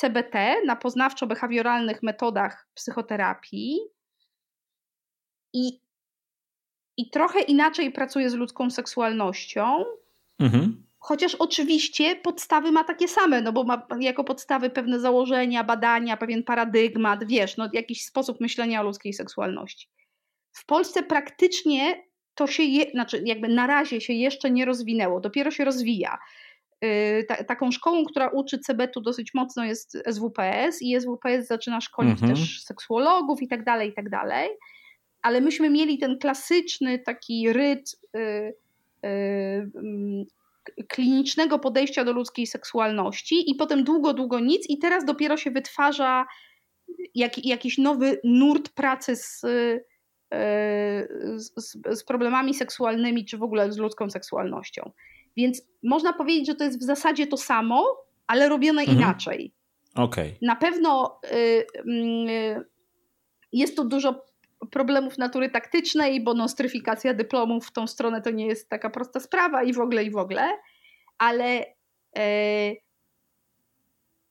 [0.00, 3.78] CBT, na poznawczo-behawioralnych metodach psychoterapii
[5.52, 5.80] i,
[6.96, 9.84] i trochę inaczej pracuje z ludzką seksualnością.
[10.38, 10.86] Mhm.
[10.98, 16.42] Chociaż oczywiście podstawy ma takie same, no bo ma jako podstawy pewne założenia, badania, pewien
[16.44, 19.88] paradygmat, wiesz, no jakiś sposób myślenia o ludzkiej seksualności.
[20.52, 22.02] W Polsce praktycznie
[22.34, 26.18] to się, je, znaczy jakby na razie się jeszcze nie rozwinęło, dopiero się rozwija.
[26.82, 32.12] Yy, ta, taką szkołą, która uczy CBT-u dosyć mocno jest SWPS i SWPS zaczyna szkolić
[32.12, 32.30] mhm.
[32.34, 34.48] też seksuologów i tak dalej, i tak dalej.
[35.22, 38.54] Ale myśmy mieli ten klasyczny taki ryt yy,
[39.02, 40.26] yy,
[40.88, 46.26] klinicznego podejścia do ludzkiej seksualności i potem długo, długo nic i teraz dopiero się wytwarza
[47.14, 51.52] jak, jakiś nowy nurt pracy z, e, z,
[51.90, 54.90] z, problemami seksualnymi, czy w ogóle z ludzką seksualnością.
[55.36, 57.84] Więc można powiedzieć, że to jest w zasadzie to samo,
[58.26, 58.98] ale robione mhm.
[58.98, 59.54] inaczej.
[59.94, 60.34] Okay.
[60.42, 62.64] Na pewno y, y,
[63.52, 64.24] jest tu dużo
[64.70, 69.62] problemów natury taktycznej, bo nostryfikacja dyplomów w tą stronę to nie jest taka prosta sprawa
[69.62, 70.48] i w ogóle, i w ogóle,
[71.18, 71.64] ale
[72.16, 72.72] e,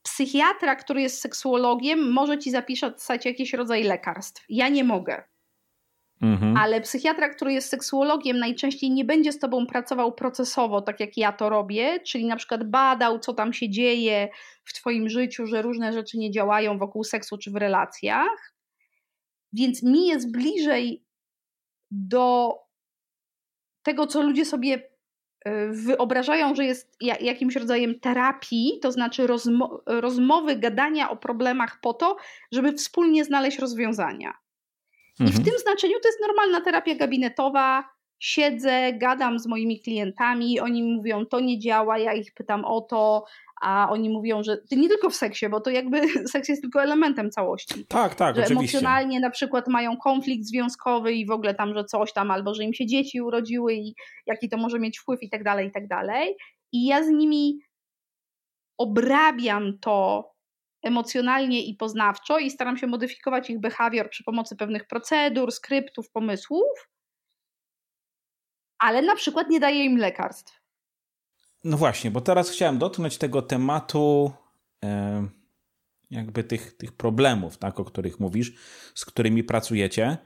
[0.03, 4.45] psychiatra, który jest seksuologiem, może ci zapisać jakiś rodzaj lekarstw.
[4.49, 5.23] Ja nie mogę.
[6.21, 6.57] Mhm.
[6.57, 11.31] Ale psychiatra, który jest seksuologiem, najczęściej nie będzie z tobą pracował procesowo, tak jak ja
[11.31, 14.29] to robię, czyli na przykład badał, co tam się dzieje
[14.65, 18.53] w twoim życiu, że różne rzeczy nie działają wokół seksu czy w relacjach,
[19.53, 21.03] więc mi jest bliżej
[21.91, 22.55] do
[23.83, 24.89] tego, co ludzie sobie
[25.45, 31.93] e, wyobrażają, że jest jakimś rodzajem terapii, to znaczy rozmo rozmowy, gadania o problemach po
[31.93, 32.17] to,
[32.51, 34.33] żeby wspólnie znaleźć rozwiązania.
[35.19, 35.29] Mhm.
[35.29, 35.45] I w mhm.
[35.45, 37.83] tym znaczeniu to jest normalna terapia gabinetowa.
[38.21, 43.25] Siedzę, gadam z moimi klientami, oni mówią, to nie działa, ja ich pytam o to,
[43.61, 46.01] a oni mówią, że nie tylko w seksie, bo to jakby
[46.31, 47.85] seks jest tylko elementem całości.
[47.85, 48.77] Tak, tak, że oczywiście.
[48.77, 52.63] emocjonalnie na przykład mają konflikt związkowy i w ogóle tam, że coś tam, albo że
[52.63, 55.87] im się dzieci urodziły i jaki to może mieć wpływ i tak dalej, i tak
[55.87, 56.35] dalej.
[56.71, 57.59] I ja z nimi
[58.77, 60.25] obrabiam to
[60.83, 66.89] emocjonalnie i poznawczo i staram się modyfikować ich behawior przy pomocy pewnych procedur, skryptów, pomysłów,
[68.79, 70.59] ale na przykład nie daję im lekarstw.
[71.63, 74.31] No właśnie, bo teraz chciałem dotknąć tego tematu
[74.85, 75.27] e,
[76.11, 78.53] jakby tych, tych problemów, tak, o których mówisz,
[78.95, 80.17] z którymi pracujecie,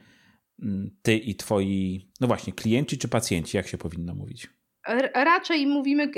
[0.61, 4.49] mm, ty i twoi, no właśnie, klienci czy pacjenci, jak się powinno mówić?
[5.13, 6.11] Raczej mówimy,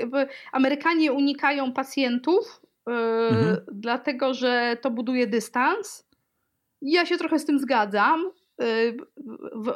[0.51, 3.57] Amerykanie unikają pacjentów, mhm.
[3.71, 6.09] dlatego że to buduje dystans.
[6.81, 8.31] Ja się trochę z tym zgadzam.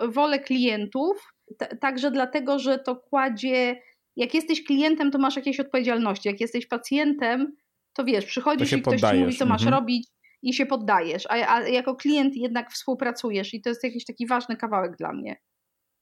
[0.07, 1.33] wolę klientów,
[1.79, 3.81] także dlatego, że to kładzie.
[4.15, 6.29] Jak jesteś klientem, to masz jakieś odpowiedzialności.
[6.29, 7.55] Jak jesteś pacjentem,
[7.93, 9.81] to wiesz, przychodzisz i ktoś ci mówi, co masz mhm.
[9.81, 10.07] robić
[10.41, 14.57] i się poddajesz, a, a, jako klient jednak współpracujesz i to jest jakiś taki ważny
[14.57, 15.37] kawałek dla mnie.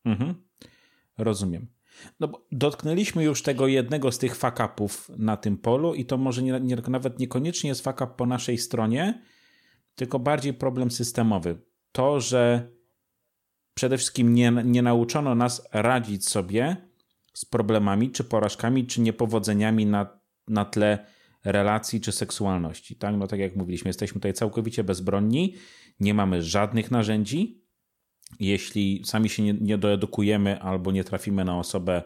[0.06, 0.36] Mhm.
[1.17, 1.67] Rozumiem.
[2.19, 6.43] No bo dotknęliśmy już tego jednego z tych fakapów na tym polu i to może
[6.43, 9.21] nie, nie, nawet niekoniecznie jest fakap po naszej stronie,
[9.95, 11.62] tylko bardziej problem systemowy.
[11.91, 12.71] To, że
[13.73, 16.77] przede wszystkim nie, nie nauczono nas radzić sobie
[17.33, 21.05] z problemami, czy porażkami, czy niepowodzeniami na, na tle
[21.43, 22.95] relacji czy seksualności.
[22.95, 23.15] Tak?
[23.17, 25.55] No tak jak mówiliśmy, jesteśmy tutaj całkowicie bezbronni,
[25.99, 27.62] nie mamy żadnych narzędzi.
[28.39, 32.03] Jeśli sami się nie, nie doedukujemy albo nie trafimy na osobę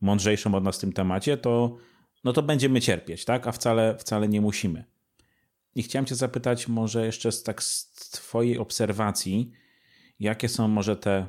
[0.00, 1.76] mądrzejszą od nas w tym temacie, to,
[2.24, 3.46] no to będziemy cierpieć, tak?
[3.46, 4.84] a wcale, wcale nie musimy.
[5.74, 9.52] I chciałem Cię zapytać, może jeszcze z, tak z Twojej obserwacji,
[10.20, 11.26] jakie są może te,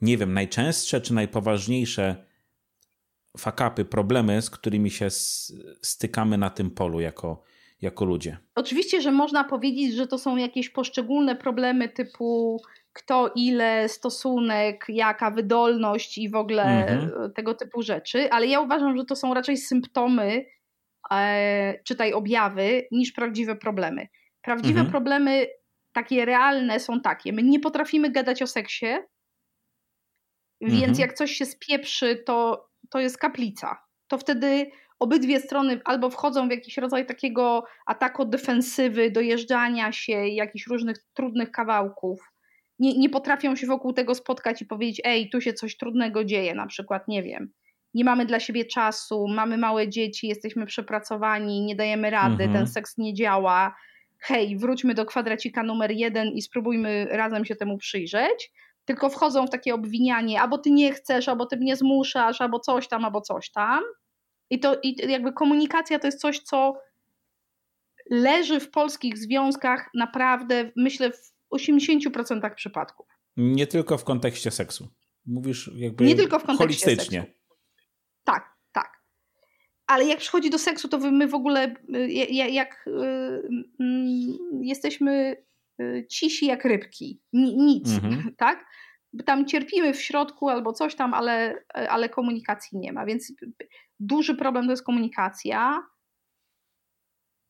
[0.00, 2.26] nie wiem, najczęstsze czy najpoważniejsze
[3.38, 5.10] fakapy, problemy, z którymi się
[5.82, 7.42] stykamy na tym polu jako,
[7.80, 8.38] jako ludzie.
[8.54, 12.60] Oczywiście, że można powiedzieć, że to są jakieś poszczególne problemy typu
[12.96, 17.32] kto, ile, stosunek, jaka wydolność i w ogóle mhm.
[17.32, 20.44] tego typu rzeczy, ale ja uważam, że to są raczej symptomy,
[21.10, 24.08] e, czytaj objawy, niż prawdziwe problemy.
[24.42, 24.90] Prawdziwe mhm.
[24.90, 25.46] problemy,
[25.92, 27.32] takie realne, są takie.
[27.32, 28.86] My nie potrafimy gadać o seksie,
[30.60, 30.98] więc mhm.
[30.98, 33.76] jak coś się spieprzy, to to jest kaplica.
[34.08, 40.66] To wtedy obydwie strony albo wchodzą w jakiś rodzaj takiego ataku defensywy, dojeżdżania się, jakichś
[40.66, 42.35] różnych trudnych kawałków.
[42.78, 46.54] Nie, nie potrafią się wokół tego spotkać i powiedzieć: Ej, tu się coś trudnego dzieje,
[46.54, 47.52] na przykład, nie wiem.
[47.94, 52.52] Nie mamy dla siebie czasu, mamy małe dzieci, jesteśmy przepracowani, nie dajemy rady, mhm.
[52.52, 53.76] ten seks nie działa.
[54.18, 58.52] Hej, wróćmy do kwadracika numer jeden i spróbujmy razem się temu przyjrzeć
[58.86, 62.88] tylko wchodzą w takie obwinianie, albo ty nie chcesz, albo ty mnie zmuszasz, albo coś
[62.88, 63.80] tam, albo coś tam.
[64.50, 66.78] I to i jakby komunikacja to jest coś, co
[68.10, 73.06] leży w polskich związkach naprawdę, myślę, w 80% przypadków.
[73.36, 74.88] Nie tylko w kontekście seksu.
[75.26, 77.20] Mówisz jakby nie tylko w kontekście holistycznie.
[77.20, 77.36] Seksu.
[78.24, 79.02] Tak, tak.
[79.86, 81.74] Ale jak przychodzi do seksu, to my w ogóle
[82.08, 82.84] jak, jak
[83.78, 85.36] yy, jesteśmy
[85.80, 87.20] Y, cisi jak rybki.
[87.32, 88.34] Nic, mhm.
[88.36, 88.66] tak?
[89.24, 93.06] Tam cierpimy w środku albo coś tam, ale, ale komunikacji nie ma.
[93.06, 93.32] Więc
[94.00, 95.82] duży problem to jest komunikacja.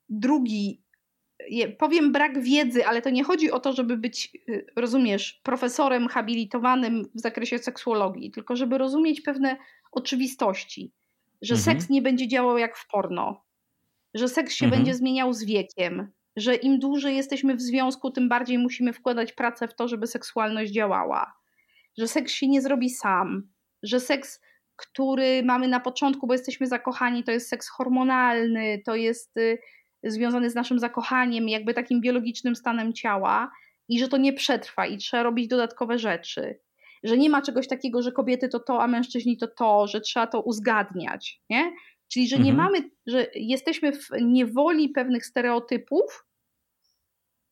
[0.08, 0.84] Drugi,
[1.78, 7.02] powiem brak wiedzy, ale to nie chodzi o to, żeby być, y, rozumiesz, profesorem habilitowanym
[7.14, 9.56] w zakresie seksuologii, tylko żeby rozumieć pewne
[9.92, 10.92] oczywistości,
[11.42, 11.64] że mhm.
[11.64, 13.44] seks nie będzie działał jak w porno,
[14.14, 14.82] że seks się mhm.
[14.82, 19.68] będzie zmieniał z wiekiem, że im dłużej jesteśmy w związku, tym bardziej musimy wkładać pracę
[19.68, 21.32] w to, żeby seksualność działała.
[21.98, 23.48] Że seks się nie zrobi sam,
[23.82, 24.40] że seks,
[24.76, 29.58] który mamy na początku, bo jesteśmy zakochani, to jest seks hormonalny, to jest y,
[30.02, 33.50] związany z naszym zakochaniem, jakby takim biologicznym stanem ciała,
[33.88, 36.60] i że to nie przetrwa i trzeba robić dodatkowe rzeczy.
[37.02, 40.26] Że nie ma czegoś takiego, że kobiety to to, a mężczyźni to to, że trzeba
[40.26, 41.40] to uzgadniać.
[41.50, 41.72] Nie?
[42.08, 42.56] Czyli, że nie mhm.
[42.56, 46.26] mamy, że jesteśmy w niewoli pewnych stereotypów,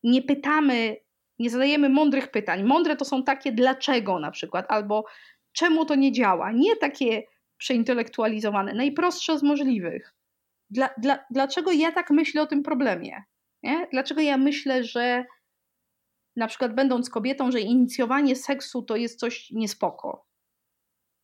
[0.03, 0.97] nie pytamy,
[1.39, 2.65] nie zadajemy mądrych pytań.
[2.65, 5.05] Mądre to są takie dlaczego na przykład, albo
[5.53, 6.53] czemu to nie działa.
[6.53, 7.23] Nie takie
[7.57, 10.14] przeintelektualizowane, najprostsze z możliwych.
[10.75, 13.25] Dla, dla, dlaczego ja tak myślę o tym problemie?
[13.63, 13.89] Nie?
[13.93, 15.25] Dlaczego ja myślę, że
[16.37, 20.27] na przykład będąc kobietą, że inicjowanie seksu to jest coś niespoko.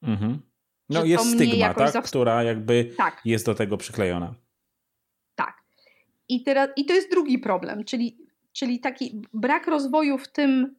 [0.02, 0.42] Mhm.
[0.88, 2.04] No jest stygma, tak?
[2.04, 3.20] która jakby tak.
[3.24, 4.34] jest do tego przyklejona.
[5.34, 5.62] Tak.
[6.28, 10.76] I, teraz, I to jest drugi problem, czyli czyli taki brak rozwoju w tym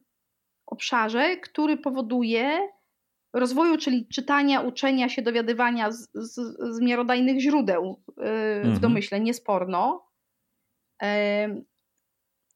[0.66, 2.68] obszarze, który powoduje
[3.32, 6.34] rozwoju, czyli czytania, uczenia się, dowiadywania z, z,
[6.76, 8.74] z miarodajnych źródeł yy, mhm.
[8.74, 10.08] w domyśle, niesporno,
[11.02, 11.08] yy,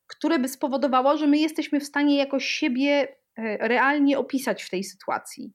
[0.06, 4.84] które by spowodowało, że my jesteśmy w stanie jakoś siebie yy, realnie opisać w tej
[4.84, 5.52] sytuacji.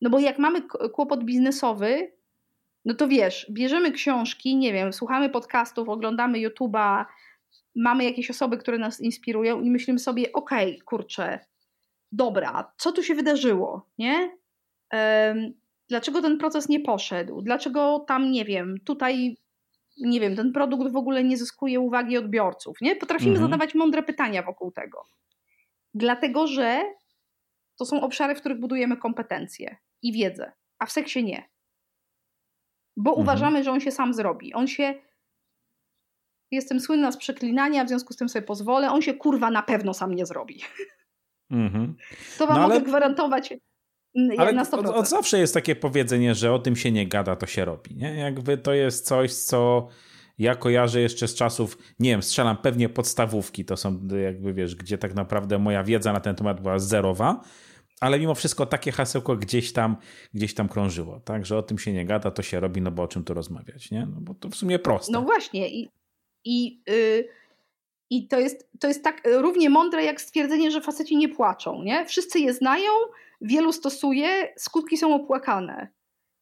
[0.00, 0.62] No bo jak mamy
[0.94, 2.12] kłopot biznesowy,
[2.84, 7.04] no to wiesz, bierzemy książki, nie wiem, słuchamy podcastów, oglądamy YouTube'a,
[7.76, 11.38] mamy jakieś osoby, które nas inspirują i myślimy sobie, okej, okay, kurczę,
[12.12, 14.38] dobra, co tu się wydarzyło, nie?
[15.88, 17.42] Dlaczego ten proces nie poszedł?
[17.42, 19.36] Dlaczego tam, nie wiem, tutaj,
[20.00, 22.96] nie wiem, ten produkt w ogóle nie zyskuje uwagi odbiorców, nie?
[22.96, 23.50] Potrafimy mhm.
[23.50, 25.02] zadawać mądre pytania wokół tego.
[25.94, 26.82] Dlatego, że
[27.78, 31.48] to są obszary, w których budujemy kompetencje i wiedzę, a w seksie nie.
[32.96, 33.22] Bo mhm.
[33.22, 34.54] uważamy, że on się sam zrobi.
[34.54, 34.94] On się
[36.50, 39.94] jestem słynna z przeklinania, w związku z tym sobie pozwolę, on się kurwa na pewno
[39.94, 40.60] sam nie zrobi.
[41.50, 41.96] Mhm.
[42.38, 42.74] To wam no ale...
[42.74, 43.54] mogę gwarantować
[44.38, 44.78] ale na 100%.
[44.78, 47.96] Od, od, zawsze jest takie powiedzenie, że o tym się nie gada, to się robi.
[47.96, 48.14] Nie?
[48.14, 49.88] Jakby to jest coś, co
[50.38, 54.98] ja kojarzę jeszcze z czasów, nie wiem, strzelam pewnie podstawówki, to są jakby wiesz, gdzie
[54.98, 57.40] tak naprawdę moja wiedza na ten temat była zerowa,
[58.00, 59.96] ale mimo wszystko takie hasełko gdzieś tam,
[60.34, 63.02] gdzieś tam krążyło, tak, że o tym się nie gada, to się robi, no bo
[63.02, 64.06] o czym tu rozmawiać, nie?
[64.06, 65.12] No bo to w sumie proste.
[65.12, 65.90] No właśnie i,
[66.44, 67.28] i, yy,
[68.10, 72.06] i to, jest, to jest tak równie mądre jak stwierdzenie, że faceci nie płaczą, nie?
[72.06, 72.90] Wszyscy je znają,
[73.40, 75.88] wielu stosuje, skutki są opłakane.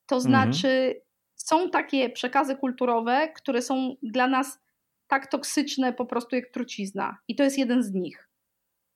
[0.07, 0.21] To mhm.
[0.21, 0.95] znaczy mhm.
[1.37, 4.59] są takie przekazy kulturowe, które są dla nas
[5.07, 8.29] tak toksyczne po prostu jak trucizna i to jest jeden z nich.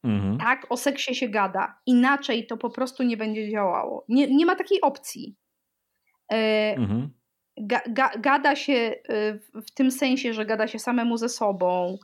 [0.05, 0.39] Mhm.
[0.39, 1.81] Tak, o seksie się gada.
[1.87, 4.05] Inaczej to po prostu nie będzie działało.
[4.09, 5.37] Nie, nie ma takiej opcji.
[6.33, 7.11] E, mhm.
[7.61, 11.99] ga, ga, gada się e, w tym sensie, że gada się samemu ze sobą,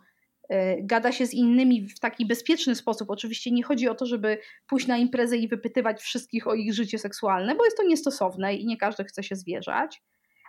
[0.78, 3.10] gada się z innymi w taki bezpieczny sposób.
[3.10, 6.98] Oczywiście nie chodzi o to, żeby pójść na imprezę i wypytywać wszystkich o ich życie
[6.98, 10.02] seksualne, bo jest to niestosowne i nie każdy chce się zwierzać.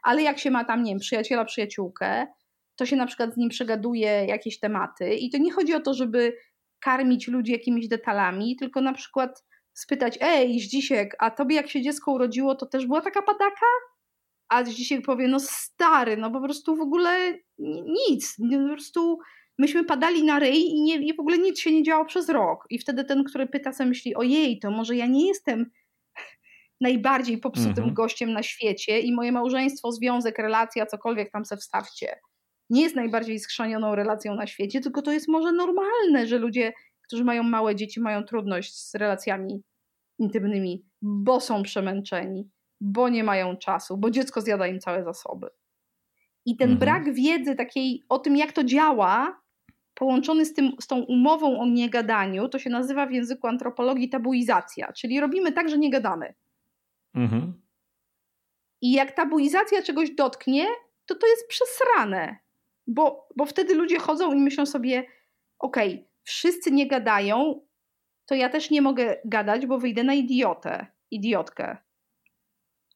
[0.04, 2.28] Ale jak się ma tam, nie wiem, przyjaciela, przyjaciółkę,
[2.76, 5.16] to się na przykład z nim przegaduje jakieś tematy.
[5.16, 6.38] I to nie chodzi o to, żeby
[6.80, 12.12] karmić ludzi jakimiś detalami, tylko na przykład spytać, ej, Zdzisiek, a tobie jak się dziecko
[12.12, 13.66] urodziło, to też była taka padaka?
[14.50, 17.38] A Zdzisiek powie, no stary, no po prostu w ogóle
[18.10, 19.20] nic, po prostu
[19.58, 22.66] myśmy padali na ryj i, nie, i w ogóle nic się nie działo przez rok.
[22.70, 25.72] I wtedy ten, który pyta sobie myśli, ojej, to może ja nie jestem
[26.82, 27.94] najbardziej popsutym mhm.
[27.94, 32.20] gościem na świecie i moje małżeństwo, związek, relacja, cokolwiek tam se wstawcie
[32.70, 36.74] nie jest najbardziej skrzanioną relacją na świecie, tylko to jest może normalne, że ludzie,
[37.08, 39.64] którzy mają małe dzieci, mają trudność z relacjami
[40.20, 42.50] intymnymi, bo są przemęczeni,
[42.82, 45.48] bo nie mają czasu, bo dziecko zjada im całe zasoby.
[46.46, 46.80] I ten mhm.
[46.80, 49.42] brak wiedzy takiej o tym, jak to działa,
[49.98, 54.94] połączony z, tym, z tą umową o niegadaniu, to się nazywa w języku antropologii tabuizacja,
[54.94, 56.34] czyli robimy tak, że nie gadamy.
[57.16, 57.54] Mhm.
[58.82, 60.66] I jak tabuizacja czegoś dotknie,
[61.06, 62.38] to to jest przesrane
[62.88, 65.06] bo, bo wtedy ludzie chodzą i myślą sobie,
[65.60, 67.62] okej, okay, wszyscy nie gadają,
[68.26, 71.78] to ja też nie mogę gadać, bo wyjdę na idiotę, idiotkę.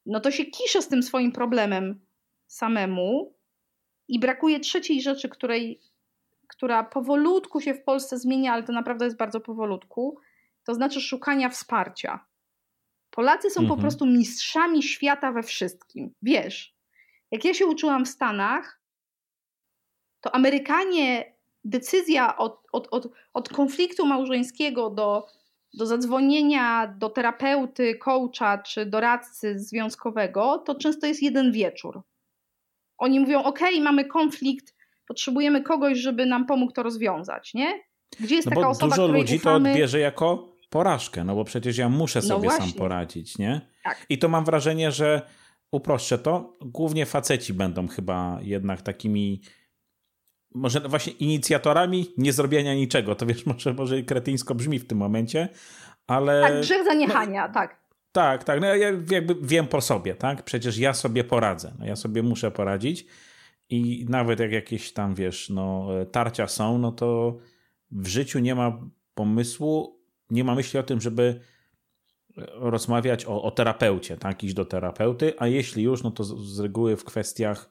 [0.06, 2.00] No to się kiszę z tym swoim problemem
[2.46, 3.34] samemu
[4.08, 5.80] i brakuje trzeciej rzeczy, której,
[6.52, 10.18] która powolutku się w Polsce zmienia, ale to naprawdę jest bardzo powolutku,
[10.64, 12.26] to znaczy szukania wsparcia.
[13.10, 13.76] Polacy są mhm.
[13.76, 16.14] po prostu mistrzami świata we wszystkim.
[16.22, 16.76] Wiesz,
[17.30, 18.80] jak ja się uczyłam w Stanach,
[20.20, 21.34] to Amerykanie
[21.64, 25.26] decyzja od, od, od, od konfliktu małżeńskiego do,
[25.74, 32.02] do zadzwonienia do terapeuty, coacha czy doradcy związkowego, to często jest jeden wieczór.
[32.98, 34.74] Oni mówią: OK, mamy konflikt,
[35.12, 37.82] potrzebujemy kogoś, żeby nam pomógł to rozwiązać, nie?
[38.20, 39.64] Gdzie jest no taka osoba, Dużo ludzi ufamy...
[39.64, 43.60] to odbierze jako porażkę, no bo przecież ja muszę no sobie no sam poradzić, nie?
[43.84, 44.06] Tak.
[44.08, 45.22] I to mam wrażenie, że
[45.72, 49.40] uproszczę to, głównie faceci będą chyba jednak takimi
[50.54, 53.14] może właśnie inicjatorami niezrobienia niczego.
[53.14, 55.48] To wiesz, może, może kretyńsko brzmi w tym momencie,
[56.06, 56.42] ale...
[56.42, 57.82] Tak, grzech zaniechania, no, tak.
[58.12, 58.60] Tak, tak.
[58.60, 58.76] No ja
[59.10, 60.42] jakby wiem po sobie, tak?
[60.42, 61.72] Przecież ja sobie poradzę.
[61.78, 63.06] No ja sobie muszę poradzić
[63.72, 67.38] i nawet jak jakieś tam, wiesz, no, tarcia są, no to
[67.90, 68.80] w życiu nie ma
[69.14, 70.00] pomysłu,
[70.30, 71.40] nie ma myśli o tym, żeby
[72.52, 74.44] rozmawiać o, o terapeucie, tak?
[74.44, 77.70] Iść do terapeuty, a jeśli już, no to z, z reguły w kwestiach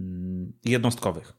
[0.00, 1.32] mm, jednostkowych.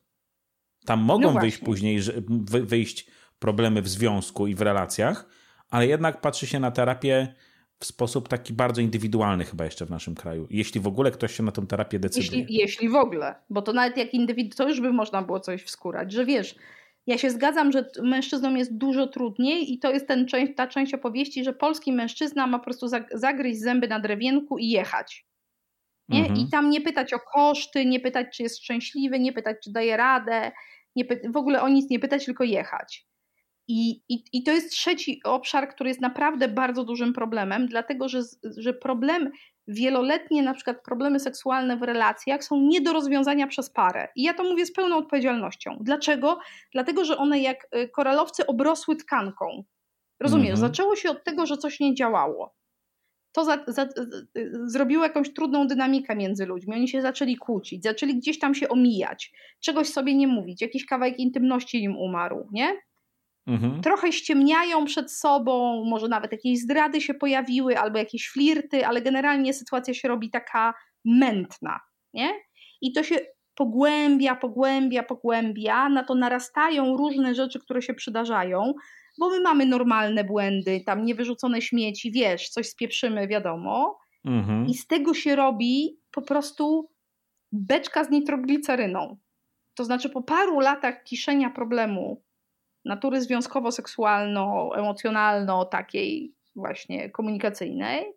[0.85, 1.99] Tam mogą no wyjść później,
[2.47, 5.29] wyjść problemy w związku i w relacjach,
[5.69, 7.35] ale jednak patrzy się na terapię
[7.79, 10.47] w sposób taki bardzo indywidualny chyba jeszcze w naszym kraju.
[10.49, 12.41] Jeśli w ogóle ktoś się na tę terapię decyduje.
[12.41, 15.63] Jeśli, jeśli w ogóle, bo to nawet jak indywidualny, to już by można było coś
[15.63, 16.55] wskórać, że wiesz,
[17.07, 21.43] ja się zgadzam, że mężczyznom jest dużo trudniej i to jest ten, ta część opowieści,
[21.43, 25.25] że polski mężczyzna ma po prostu zagryźć zęby na drewienku i jechać.
[26.09, 26.19] Nie?
[26.19, 26.39] Mhm.
[26.39, 29.97] I tam nie pytać o koszty, nie pytać, czy jest szczęśliwy, nie pytać, czy daje
[29.97, 30.51] radę,
[30.95, 33.08] nie, w ogóle o nic nie pytać, tylko jechać.
[33.71, 38.21] I, i, I to jest trzeci obszar, który jest naprawdę bardzo dużym problemem, dlatego że,
[38.57, 39.31] że problem,
[39.67, 44.07] wieloletnie na przykład problemy seksualne w relacjach są nie do rozwiązania przez parę.
[44.15, 45.77] I ja to mówię z pełną odpowiedzialnością.
[45.81, 46.39] Dlaczego?
[46.73, 49.63] Dlatego, że one jak y, koralowce obrosły tkanką.
[50.19, 50.51] Rozumiesz?
[50.51, 50.67] Mhm.
[50.67, 52.59] Zaczęło się od tego, że coś nie działało
[53.31, 53.87] to za, za,
[54.65, 56.75] zrobiło jakąś trudną dynamikę między ludźmi.
[56.75, 61.19] Oni się zaczęli kłócić, zaczęli gdzieś tam się omijać, czegoś sobie nie mówić, jakiś kawałek
[61.19, 62.77] intymności im umarł, nie?
[63.47, 63.81] Mhm.
[63.81, 69.53] Trochę ściemniają przed sobą, może nawet jakieś zdrady się pojawiły, albo jakieś flirty, ale generalnie
[69.53, 70.73] sytuacja się robi taka
[71.05, 71.79] mętna,
[72.13, 72.29] nie?
[72.81, 73.19] I to się
[73.55, 78.73] pogłębia, pogłębia, pogłębia, na to narastają różne rzeczy, które się przydarzają,
[79.19, 83.97] bo my mamy normalne błędy, tam niewyrzucone śmieci, wiesz, coś spieprzymy, wiadomo.
[84.25, 84.65] Mhm.
[84.65, 86.89] I z tego się robi po prostu
[87.51, 89.17] beczka z nitrogliceryną.
[89.75, 92.23] To znaczy, po paru latach kiszenia problemu
[92.89, 98.13] natury związkowo-seksualno-emocjonalno, takiej właśnie komunikacyjnej,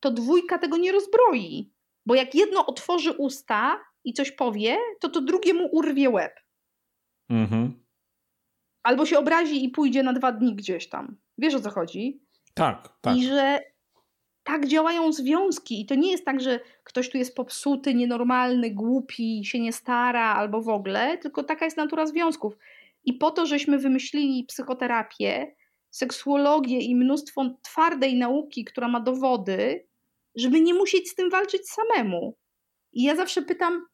[0.00, 1.72] to dwójka tego nie rozbroi.
[2.06, 6.40] Bo jak jedno otworzy usta i coś powie, to to drugie mu urwie łeb.
[7.30, 7.82] Mhm.
[8.82, 11.16] Albo się obrazi i pójdzie na dwa dni gdzieś tam.
[11.38, 12.22] Wiesz o co chodzi?
[12.54, 13.16] Tak, tak.
[13.16, 13.60] I że
[14.44, 15.80] tak działają związki.
[15.80, 20.34] I to nie jest tak, że ktoś tu jest popsuty, nienormalny, głupi, się nie stara
[20.34, 22.56] albo w ogóle, tylko taka jest natura związków.
[23.04, 25.54] I po to, żeśmy wymyślili psychoterapię,
[25.90, 29.86] seksuologię i mnóstwo twardej nauki, która ma dowody,
[30.34, 32.36] żeby nie musieć z tym walczyć samemu.
[32.92, 33.86] I ja zawsze pytam,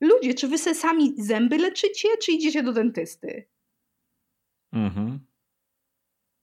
[0.00, 3.48] ludzie, czy wy se sami zęby leczycie, czy idziecie do dentysty?
[4.72, 5.20] Mhm.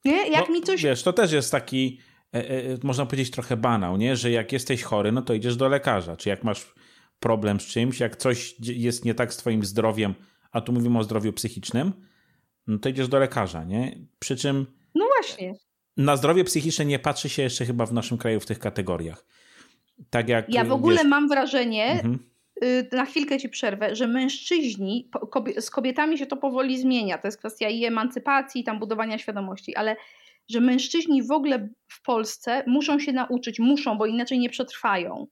[0.06, 0.28] Nie?
[0.30, 0.84] Jak no, mi coś...
[0.84, 2.00] Wiesz, to też jest taki,
[2.34, 4.16] e, e, można powiedzieć trochę banał, nie?
[4.16, 6.18] Że jak jesteś chory, no to idziesz do lekarza.
[6.18, 6.74] Czy jak masz
[7.20, 10.14] problem z czymś, jak coś jest nie tak z twoim zdrowiem,
[10.52, 11.94] a tu mówimy o zdrowiu psychicznym,
[12.68, 14.00] no to idziesz do lekarza, nie?
[14.20, 14.66] Przy czym...
[14.96, 15.54] No właśnie.
[15.98, 19.26] Na zdrowie psychiczne nie patrzy się jeszcze chyba w naszym kraju w tych kategoriach.
[20.10, 20.54] Tak jak...
[20.54, 21.08] Ja w ogóle wiesz...
[21.08, 22.20] mam wrażenie, mhm.
[22.64, 25.10] Y, na chwilkę ci przerwę, że mężczyźni,
[25.60, 29.76] z kobietami się to powoli zmienia, to jest kwestia i emancypacji, i tam budowania świadomości,
[29.76, 29.96] ale
[30.50, 35.28] że mężczyźni w ogóle w Polsce muszą się nauczyć, muszą, bo inaczej nie przetrwają.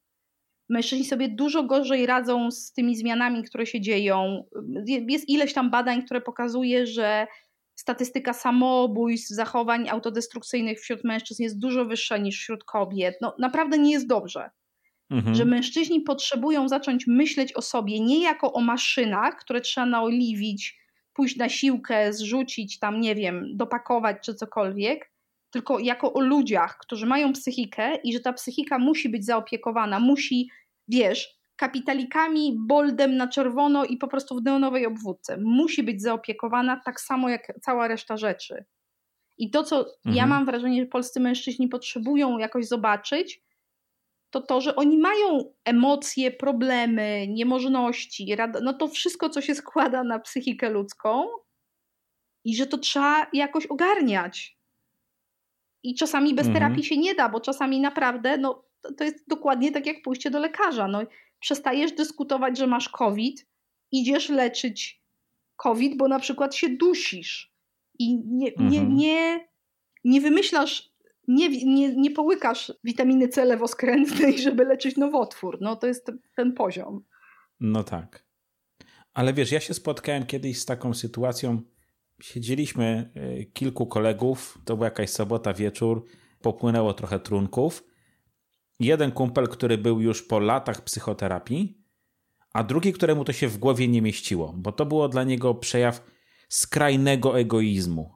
[0.72, 4.44] Mężczyźni sobie dużo gorzej radzą z tymi zmianami, które się dzieją.
[4.88, 7.28] Jest ileś tam badań, które pokazuje, że
[7.76, 13.16] statystyka samobójstw, zachowań autodestrukcyjnych wśród mężczyzn jest dużo wyższa niż wśród kobiet.
[13.22, 14.50] No, naprawdę nie jest dobrze.
[15.10, 15.36] Mhm.
[15.36, 20.80] Że mężczyźni potrzebują zacząć myśleć o sobie nie jako o maszynach, które trzeba naoliwić,
[21.14, 25.12] pójść na siłkę, zrzucić tam, nie wiem, dopakować czy cokolwiek,
[25.52, 30.50] tylko jako o ludziach, którzy mają psychikę i że ta psychika musi być zaopiekowana, musi,
[30.92, 35.38] wiesz, kapitalikami, boldem na czerwono i po prostu w neonowej obwódce.
[35.38, 38.66] Musi być zaopiekowana tak samo jak cała reszta rzeczy.
[39.38, 40.16] I to, co mhm.
[40.16, 43.42] ja mam wrażenie, że polscy mężczyźni potrzebują jakoś zobaczyć,
[44.30, 50.20] to to, że oni mają emocje, problemy, niemożności, no to wszystko, co się składa na
[50.20, 51.28] psychikę ludzką
[52.46, 54.58] i że to trzeba jakoś ogarniać.
[55.84, 56.54] I czasami bez mhm.
[56.54, 58.64] terapii się nie da, bo czasami naprawdę no,
[58.98, 60.88] to jest dokładnie tak jak pójście do lekarza.
[60.88, 61.02] No,
[61.40, 63.48] przestajesz dyskutować, że masz COVID,
[63.92, 65.02] idziesz leczyć
[65.56, 67.54] COVID, bo na przykład się dusisz.
[68.00, 68.70] I nie, mhm.
[68.70, 69.48] nie, nie,
[70.04, 70.92] nie wymyślasz
[71.28, 75.58] nie, nie, nie połykasz witaminy C lewoskrętnej, żeby leczyć nowotwór.
[75.62, 77.04] No to jest ten poziom.
[77.60, 78.26] No tak.
[79.14, 81.62] Ale wiesz, ja się spotkałem kiedyś z taką sytuacją.
[82.22, 86.06] Siedzieliśmy e, kilku kolegów, to była jakaś sobota wieczór,
[86.42, 87.84] popłynęło trochę trunków.
[88.82, 91.78] Jeden kumpel, który był już po latach psychoterapii,
[92.54, 96.06] a drugi, któremu to się w głowie nie mieściło, bo to było dla niego przejaw
[96.50, 98.16] skrajnego egoizmu.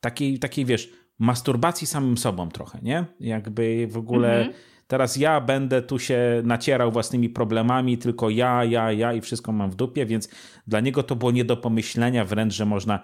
[0.00, 3.04] Takiej, takiej wiesz, masturbacji samym sobą trochę, nie?
[3.20, 4.56] Jakby w ogóle mhm.
[4.86, 9.70] teraz ja będę tu się nacierał własnymi problemami, tylko ja, ja, ja i wszystko mam
[9.70, 10.28] w dupie, więc
[10.66, 13.02] dla niego to było nie do pomyślenia wręcz, że można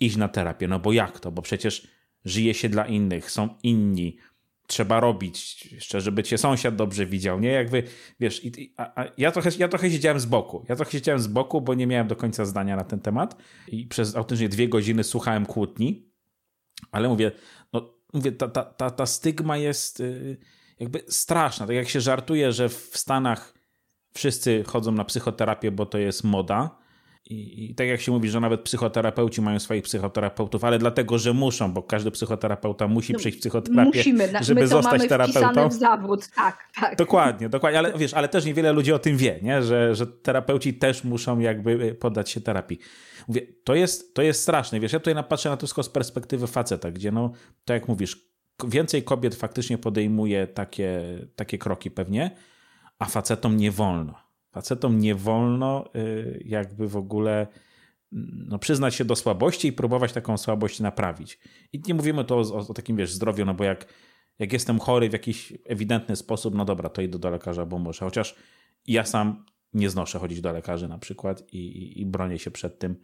[0.00, 0.68] iść na terapię.
[0.68, 1.32] No bo jak to?
[1.32, 1.88] Bo przecież
[2.24, 4.16] żyje się dla innych, są inni,
[4.66, 7.48] trzeba robić, jeszcze żeby cię sąsiad dobrze widział, nie?
[7.48, 7.82] Jakby,
[8.20, 8.42] wiesz,
[8.76, 10.64] a, a ja, trochę, ja trochę siedziałem z boku.
[10.68, 13.36] Ja trochę siedziałem z boku, bo nie miałem do końca zdania na ten temat
[13.68, 16.14] i przez autentycznie dwie godziny słuchałem kłótni
[16.92, 17.32] ale mówię,
[17.72, 20.36] no, mówię ta, ta, ta, ta stygma jest y,
[20.80, 21.66] jakby straszna.
[21.66, 23.54] Tak jak się żartuje, że w Stanach
[24.14, 26.78] wszyscy chodzą na psychoterapię, bo to jest moda.
[27.30, 31.32] I, I, tak jak się mówi, że nawet psychoterapeuci mają swoich psychoterapeutów, ale dlatego, że
[31.32, 35.68] muszą, bo każdy psychoterapeuta musi no, przejść psychoterapię, Musimy, żeby my to zostać mamy terapeutą.
[35.68, 36.96] w zawód, tak, tak.
[36.96, 39.62] Dokładnie, dokładnie, ale wiesz, ale też niewiele ludzi o tym wie, nie?
[39.62, 42.78] Że, że terapeuci też muszą jakby poddać się terapii.
[43.28, 44.80] Mówię, to jest, to jest straszne.
[44.80, 47.32] Wiesz, ja tutaj napatrzę na to wszystko z perspektywy faceta, gdzie no,
[47.64, 48.34] tak jak mówisz,
[48.68, 51.02] więcej kobiet faktycznie podejmuje takie,
[51.36, 52.36] takie kroki pewnie,
[52.98, 54.23] a facetom nie wolno.
[54.54, 57.46] Facetom nie wolno y, jakby w ogóle
[58.12, 61.38] mm, no, przyznać się do słabości i próbować taką słabość naprawić.
[61.72, 63.86] I nie mówimy to o, o takim, wiesz, zdrowiu, no bo jak,
[64.38, 68.04] jak jestem chory w jakiś ewidentny sposób, no dobra, to idę do lekarza, bo muszę.
[68.04, 68.36] Chociaż
[68.86, 72.78] ja sam nie znoszę chodzić do lekarzy na przykład i, i, i bronię się przed
[72.78, 72.96] tym.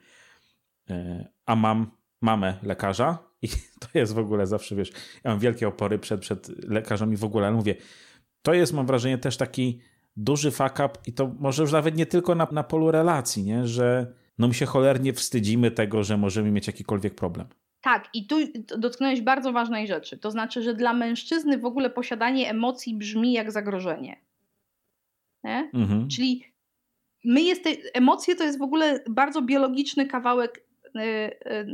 [0.90, 1.90] E, a mam
[2.20, 3.48] mamę lekarza i
[3.82, 4.92] to jest w ogóle zawsze, wiesz,
[5.24, 7.74] ja mam wielkie opory przed, przed lekarzami w ogóle, ale mówię,
[8.42, 9.80] to jest, mam wrażenie, też taki
[10.16, 13.66] duży fuck up i to może już nawet nie tylko na, na polu relacji, nie?
[13.66, 17.46] że no my się cholernie wstydzimy tego, że możemy mieć jakikolwiek problem.
[17.80, 18.36] Tak, i tu
[18.78, 20.18] dotknąłeś bardzo ważnej rzeczy.
[20.18, 24.20] To znaczy, że dla mężczyzny w ogóle posiadanie emocji brzmi jak zagrożenie.
[25.44, 26.08] Mhm.
[26.08, 26.44] Czyli
[27.24, 31.66] my jeste, emocje to jest w ogóle bardzo biologiczny kawałek y, y,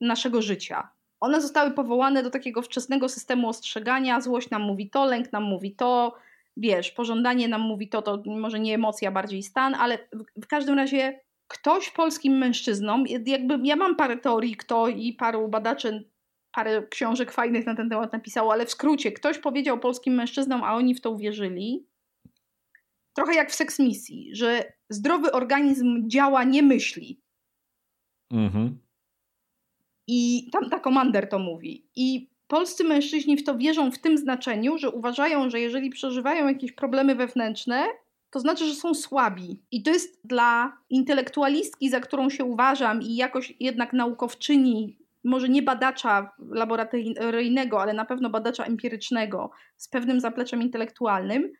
[0.00, 0.88] naszego życia.
[1.20, 4.20] One zostały powołane do takiego wczesnego systemu ostrzegania.
[4.20, 6.14] Złość nam mówi to, lęk nam mówi to,
[6.56, 10.74] wiesz, pożądanie nam mówi to, to może nie emocja, bardziej stan, ale w, w każdym
[10.74, 16.10] razie ktoś polskim mężczyznom, jakby ja mam parę teorii, kto i paru badaczy,
[16.52, 20.74] parę książek fajnych na ten temat napisało, ale w skrócie, ktoś powiedział polskim mężczyznom, a
[20.74, 21.86] oni w to uwierzyli,
[23.14, 27.20] trochę jak w seksmisji, że zdrowy organizm działa, nie myśli.
[28.30, 28.78] Mhm.
[30.06, 31.86] I tam ta komander to mówi.
[31.96, 36.72] I polscy mężczyźni w to wierzą w tym znaczeniu, że uważają, że jeżeli przeżywają jakieś
[36.72, 37.86] problemy wewnętrzne,
[38.30, 39.62] to znaczy, że są słabi.
[39.70, 45.62] I to jest dla intelektualistki, za którą się uważam i jakoś jednak naukowczyni, może nie
[45.62, 51.52] badacza laboratoryjnego, ale na pewno badacza empirycznego z pewnym zapleczem intelektualnym,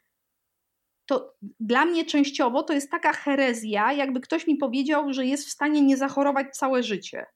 [1.07, 5.51] to dla mnie częściowo to jest taka herezja, jakby ktoś mi powiedział, że jest w
[5.51, 7.27] stanie nie zachorować całe życie.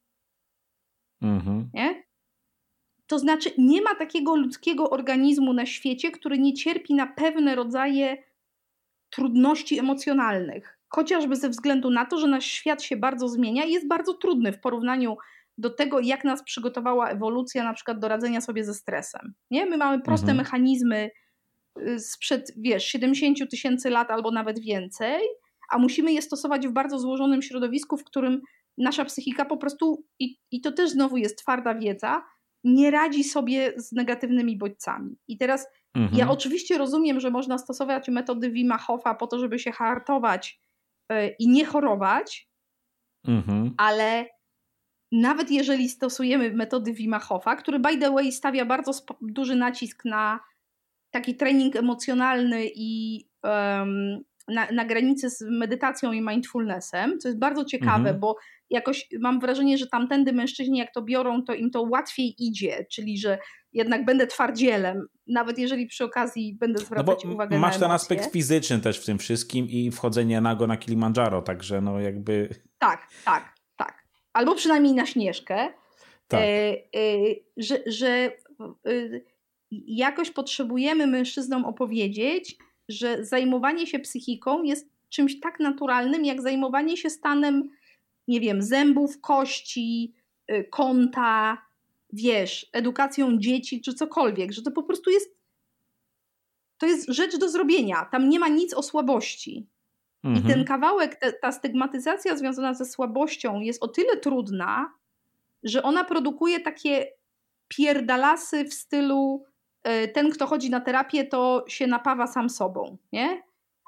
[1.23, 1.71] Mhm.
[1.75, 2.10] Nie?
[3.11, 8.23] To znaczy, nie ma takiego ludzkiego organizmu na świecie, który nie cierpi na pewne rodzaje
[9.11, 10.79] trudności emocjonalnych.
[10.89, 14.53] Chociażby ze względu na to, że nasz świat się bardzo zmienia i jest bardzo trudny
[14.53, 15.17] w porównaniu
[15.59, 19.35] do tego, jak nas przygotowała ewolucja, na przykład do radzenia sobie ze stresem.
[19.51, 19.67] Nie?
[19.67, 20.39] My mamy proste mhm.
[20.39, 21.11] mechanizmy
[21.79, 25.21] y, sprzed, wiesz, 70 tysięcy lat albo nawet więcej,
[25.71, 28.41] a musimy je stosować w bardzo złożonym środowisku, w którym
[28.79, 32.23] nasza psychika po prostu, i, i to też znowu jest twarda wiedza,
[32.65, 35.17] nie radzi sobie z negatywnymi bodźcami.
[35.29, 36.19] I teraz mhm.
[36.19, 40.61] ja oczywiście rozumiem, że można stosować metody Wima Hofa po to, żeby się hartować
[41.11, 42.49] yy, i nie chorować,
[43.29, 43.75] mhm.
[43.77, 44.27] ale
[45.13, 50.41] nawet jeżeli stosujemy metody Wima Hofa, który by the way stawia bardzo duży nacisk na
[51.11, 57.65] taki trening emocjonalny i um, na, na granicy z medytacją i mindfulnessem, co jest bardzo
[57.65, 58.21] ciekawe, mhm.
[58.21, 58.37] bo
[58.71, 63.19] jakoś mam wrażenie, że tamtędy mężczyźni jak to biorą, to im to łatwiej idzie, czyli
[63.19, 63.39] że
[63.73, 68.33] jednak będę twardzielem, nawet jeżeli przy okazji będę zwracać no uwagę masz na ten aspekt
[68.33, 72.49] fizyczny też w tym wszystkim i wchodzenie nago na Kilimandżaro, także no jakby...
[72.79, 74.05] Tak, tak, tak.
[74.33, 75.69] Albo przynajmniej na Śnieżkę.
[76.29, 76.41] Tak.
[76.41, 76.77] E, e,
[77.57, 78.31] że, że e,
[79.87, 82.57] jakoś potrzebujemy mężczyznom opowiedzieć,
[82.91, 87.71] że zajmowanie się psychiką jest czymś tak naturalnym, jak zajmowanie się stanem
[88.29, 90.15] nie wiem, zębów, kości,
[90.53, 91.59] y, konta,
[92.13, 95.41] wiesz, edukacją dzieci czy cokolwiek, że to po prostu jest
[96.79, 98.05] to jest rzecz do zrobienia.
[98.13, 99.67] Tam nie ma nic o słabości.
[100.25, 100.47] Mhm.
[100.47, 104.95] I ten kawałek, te, ta stygmatyzacja związana ze słabością jest o tyle trudna,
[105.63, 107.07] że ona produkuje takie
[107.69, 109.45] pierdalasy w stylu
[110.15, 113.25] ten, kto chodzi na terapię, to się napawa sam sobą, nie?
[113.25, 113.43] Mhm.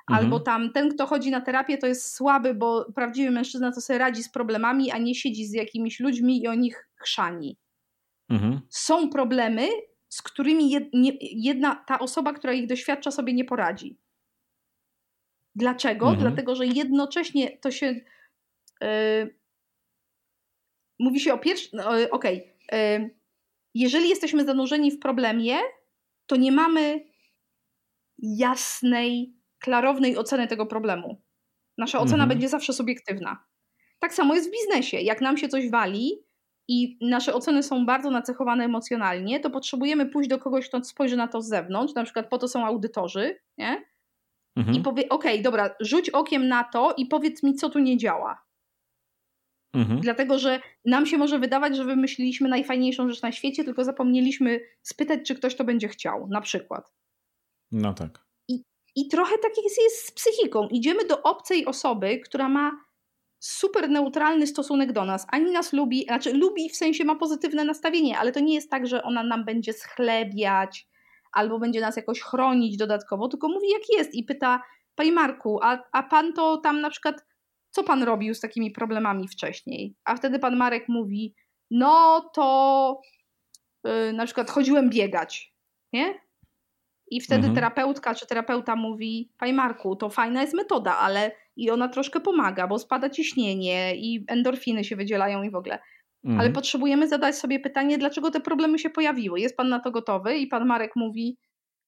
[0.07, 3.99] Albo tam ten, kto chodzi na terapię, to jest słaby, bo prawdziwy mężczyzna to sobie
[3.99, 7.59] radzi z problemami, a nie siedzi z jakimiś ludźmi i o nich chrzani.
[8.31, 8.61] Mhm.
[8.69, 9.69] Są problemy,
[10.09, 10.71] z którymi
[11.21, 13.99] jedna, ta osoba, która ich doświadcza, sobie nie poradzi.
[15.55, 16.07] Dlaczego?
[16.09, 16.21] Mhm.
[16.21, 18.01] Dlatego, że jednocześnie to się.
[18.81, 19.35] Yy,
[20.99, 21.71] mówi się o pierwszym.
[21.73, 22.11] No, Okej.
[22.11, 23.11] Okay, yy,
[23.75, 25.57] jeżeli jesteśmy zanurzeni w problemie,
[26.27, 27.05] to nie mamy
[28.19, 31.23] jasnej klarownej oceny tego problemu.
[31.79, 32.29] Nasza ocena mhm.
[32.29, 33.45] będzie zawsze subiektywna.
[33.99, 34.97] Tak samo jest w biznesie.
[35.01, 36.13] Jak nam się coś wali
[36.69, 41.29] i nasze oceny są bardzo nacechowane emocjonalnie, to potrzebujemy pójść do kogoś, kto spojrzy na
[41.29, 43.85] to z zewnątrz, na przykład po to są audytorzy, nie?
[44.57, 44.77] Mhm.
[44.77, 47.97] I powie, okej, okay, dobra, rzuć okiem na to i powiedz mi, co tu nie
[47.97, 48.43] działa.
[49.75, 50.01] Mhm.
[50.01, 55.21] Dlatego, że nam się może wydawać, że wymyśliliśmy najfajniejszą rzecz na świecie, tylko zapomnieliśmy spytać,
[55.27, 56.93] czy ktoś to będzie chciał, na przykład.
[57.73, 58.23] No tak.
[58.97, 60.69] I trochę tak jest, jest z psychiką.
[60.69, 62.71] Idziemy do obcej osoby, która ma
[63.39, 65.27] super neutralny stosunek do nas.
[65.29, 68.87] Ani nas lubi, znaczy lubi w sensie ma pozytywne nastawienie, ale to nie jest tak,
[68.87, 70.89] że ona nam będzie schlebiać
[71.33, 74.63] albo będzie nas jakoś chronić dodatkowo, tylko mówi jak jest i pyta,
[74.95, 77.25] panie Marku, a, a pan to tam na przykład,
[77.73, 79.95] co pan robił z takimi problemami wcześniej?
[80.05, 81.35] A wtedy pan Marek mówi,
[81.71, 83.01] no to
[83.85, 85.55] yy, na przykład chodziłem biegać,
[85.93, 86.15] nie?
[87.11, 87.55] I wtedy mhm.
[87.55, 92.67] terapeutka czy terapeuta mówi: Panie Marku, to fajna jest metoda, ale i ona troszkę pomaga,
[92.67, 95.79] bo spada ciśnienie i endorfiny się wydzielają i w ogóle.
[96.25, 96.41] Mhm.
[96.41, 99.41] Ale potrzebujemy zadać sobie pytanie, dlaczego te problemy się pojawiły.
[99.41, 100.37] Jest pan na to gotowy?
[100.37, 101.37] I pan Marek mówi: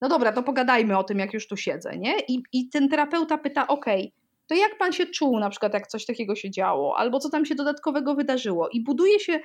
[0.01, 2.14] no dobra, to pogadajmy o tym, jak już tu siedzę, nie?
[2.28, 5.86] I, i ten terapeuta pyta, okej, okay, to jak pan się czuł na przykład, jak
[5.86, 8.68] coś takiego się działo, albo co tam się dodatkowego wydarzyło.
[8.68, 9.40] I buduje się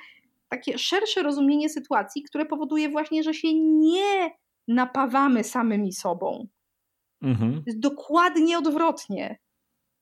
[0.50, 4.32] takie szersze rozumienie sytuacji, które powoduje właśnie, że się nie
[4.68, 6.48] napawamy samymi sobą.
[7.22, 7.64] Mhm.
[7.76, 9.40] Dokładnie odwrotnie.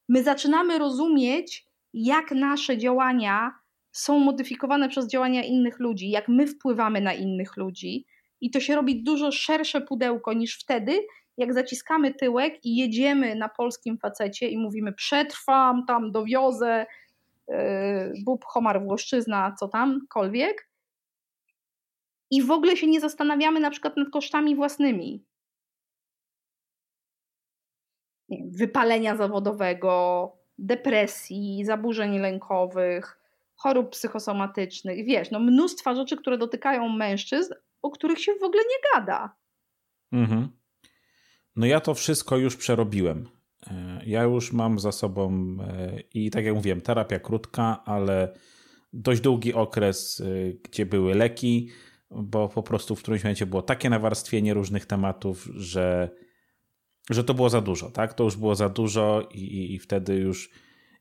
[0.09, 3.51] My zaczynamy rozumieć, jak nasze działania
[3.91, 8.05] są modyfikowane przez działania innych ludzi, jak my wpływamy na innych ludzi.
[8.41, 10.99] I to się robi dużo szersze pudełko niż wtedy,
[11.37, 16.85] jak zaciskamy tyłek i jedziemy na polskim facecie i mówimy przetrwam, tam dowiozę,
[17.47, 17.55] yy,
[18.25, 20.69] bób, homar, włoszczyzna, co tamkolwiek.
[22.31, 25.25] I w ogóle się nie zastanawiamy na przykład nad kosztami własnymi.
[28.29, 33.19] Wypalenia zawodowego, depresji, zaburzeń lękowych,
[33.55, 38.89] chorób psychosomatycznych, wiesz, no mnóstwa rzeczy, które dotykają mężczyzn, o których się w ogóle nie
[38.93, 39.35] gada.
[40.11, 40.57] Mhm.
[41.57, 43.29] No ja to wszystko już przerobiłem.
[43.67, 48.33] E, ja już mam za sobą e, i tak jak mówiłem, terapia krótka, ale
[48.93, 51.69] dość długi okres, e, gdzie były leki,
[52.11, 56.09] bo po prostu w którymś momencie było takie nawarstwienie różnych tematów, że,
[57.09, 58.13] że to było za dużo, tak?
[58.13, 60.49] To już było za dużo i, i, i wtedy już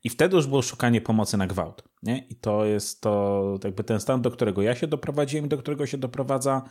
[0.03, 1.83] i wtedy już było szukanie pomocy na gwałt.
[2.03, 2.27] Nie?
[2.29, 5.85] I to jest to jakby ten stan, do którego ja się doprowadziłem i do którego
[5.85, 6.69] się doprowadza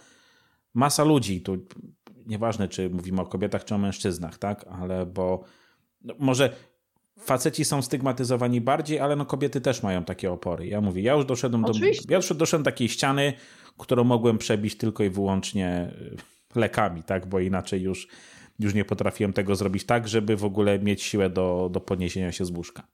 [0.74, 1.40] masa ludzi.
[1.40, 1.66] Tu
[2.26, 4.64] nieważne, czy mówimy o kobietach, czy o mężczyznach, tak?
[4.68, 5.44] Ale bo
[6.02, 6.52] no, może
[7.18, 10.66] faceci są stygmatyzowani bardziej, ale no kobiety też mają takie opory.
[10.66, 12.08] Ja mówię, ja już doszedłem Oczywiście.
[12.08, 13.32] do, ja już doszedłem do takiej ściany,
[13.78, 15.90] którą mogłem przebić tylko i wyłącznie
[16.54, 17.26] y, lekami, tak?
[17.26, 18.08] Bo inaczej już,
[18.58, 22.44] już nie potrafiłem tego zrobić tak, żeby w ogóle mieć siłę do, do podniesienia się
[22.44, 22.86] z łóżka.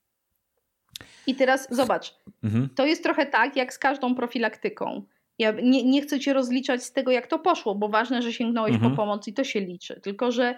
[1.26, 2.14] I teraz zobacz,
[2.44, 2.68] mhm.
[2.74, 5.02] to jest trochę tak, jak z każdą profilaktyką.
[5.38, 8.74] Ja nie, nie chcę cię rozliczać z tego, jak to poszło, bo ważne, że sięgnąłeś
[8.74, 8.90] mhm.
[8.90, 10.00] po pomoc i to się liczy.
[10.00, 10.54] Tylko, że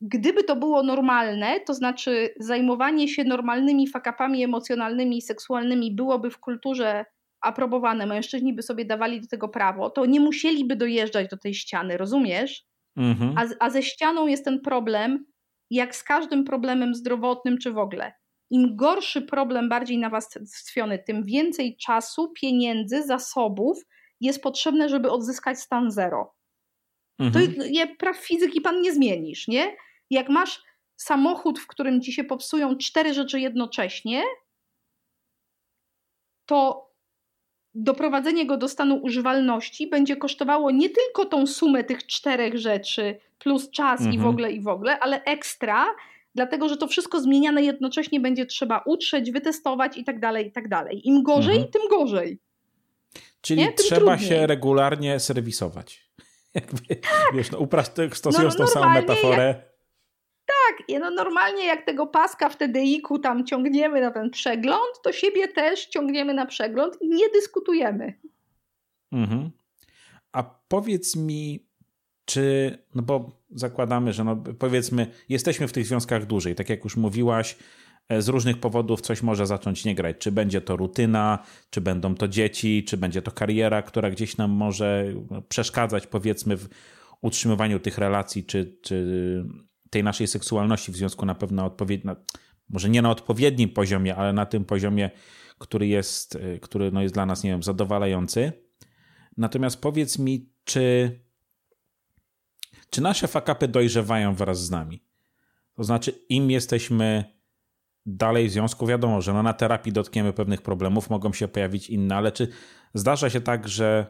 [0.00, 6.38] gdyby to było normalne, to znaczy zajmowanie się normalnymi fakapami emocjonalnymi i seksualnymi byłoby w
[6.38, 7.04] kulturze
[7.40, 11.96] aprobowane, mężczyźni by sobie dawali do tego prawo, to nie musieliby dojeżdżać do tej ściany,
[11.96, 12.64] rozumiesz?
[12.96, 13.34] Mhm.
[13.38, 15.24] A, a ze ścianą jest ten problem,
[15.70, 18.12] jak z każdym problemem zdrowotnym czy w ogóle
[18.50, 23.78] im gorszy problem, bardziej nawarstwiony, tym więcej czasu, pieniędzy, zasobów
[24.20, 26.34] jest potrzebne, żeby odzyskać stan zero.
[27.18, 27.54] Mhm.
[27.54, 29.76] To je, praw fizyki pan nie zmienisz, nie?
[30.10, 30.62] Jak masz
[30.96, 34.22] samochód, w którym ci się popsują cztery rzeczy jednocześnie,
[36.46, 36.90] to
[37.74, 43.70] doprowadzenie go do stanu używalności będzie kosztowało nie tylko tą sumę tych czterech rzeczy, plus
[43.70, 44.14] czas mhm.
[44.14, 44.30] i w mhm.
[44.30, 45.86] ogóle, i w ogóle, ale ekstra
[46.34, 50.68] dlatego że to wszystko zmieniane jednocześnie będzie trzeba utrzeć, wytestować i tak dalej, i tak
[50.68, 51.08] dalej.
[51.08, 51.72] Im gorzej, mhm.
[51.72, 52.38] tym gorzej.
[53.40, 53.72] Czyli nie?
[53.72, 56.10] trzeba się regularnie serwisować.
[56.54, 57.34] Jakby, tak.
[57.34, 59.46] wiesz, no, upra- stosując no, tą samą metaforę.
[59.46, 65.12] Jak, tak, no normalnie jak tego paska w TDI-ku tam ciągniemy na ten przegląd, to
[65.12, 68.14] siebie też ciągniemy na przegląd i nie dyskutujemy.
[69.12, 69.50] Mhm.
[70.32, 71.66] A powiedz mi,
[72.24, 76.96] czy, no bo zakładamy, że no powiedzmy, jesteśmy w tych związkach dłużej, tak jak już
[76.96, 77.56] mówiłaś,
[78.08, 80.16] e, z różnych powodów coś może zacząć nie grać.
[80.18, 81.38] Czy będzie to rutyna,
[81.70, 85.14] czy będą to dzieci, czy będzie to kariera, która gdzieś nam może
[85.48, 86.68] przeszkadzać, powiedzmy, w
[87.20, 89.06] utrzymywaniu tych relacji, czy, czy
[89.90, 92.16] tej naszej seksualności w związku na pewno odpowiednio,
[92.68, 95.10] może nie na odpowiednim poziomie, ale na tym poziomie,
[95.58, 98.52] który jest, e, który no jest dla nas, nie wiem, zadowalający.
[99.36, 101.10] Natomiast powiedz mi, czy
[102.94, 105.02] czy nasze fakapy dojrzewają wraz z nami?
[105.74, 107.24] To znaczy, im jesteśmy
[108.06, 112.16] dalej w związku, wiadomo, że no na terapii dotkniemy pewnych problemów, mogą się pojawić inne,
[112.16, 112.48] ale czy
[112.94, 114.06] zdarza się tak, że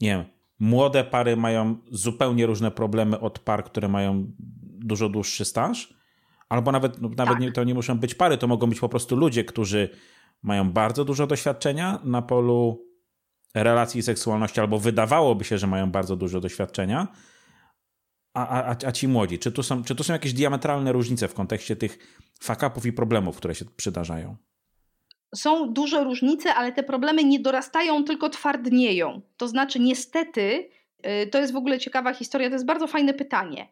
[0.00, 0.24] nie wiem,
[0.58, 4.26] młode pary mają zupełnie różne problemy od par, które mają
[4.78, 5.94] dużo dłuższy staż?
[6.48, 7.40] Albo nawet, no, nawet tak.
[7.40, 9.88] nie, to nie muszą być pary, to mogą być po prostu ludzie, którzy
[10.42, 12.86] mają bardzo dużo doświadczenia na polu
[13.54, 17.08] relacji i seksualności, albo wydawałoby się, że mają bardzo dużo doświadczenia,
[18.34, 19.38] a, a, a ci młodzi?
[19.38, 21.98] Czy tu, są, czy tu są jakieś diametralne różnice w kontekście tych
[22.40, 24.36] fakapów i problemów, które się przydarzają?
[25.34, 29.20] Są duże różnice, ale te problemy nie dorastają, tylko twardnieją.
[29.36, 30.70] To znaczy, niestety,
[31.06, 33.68] y, to jest w ogóle ciekawa historia, to jest bardzo fajne pytanie,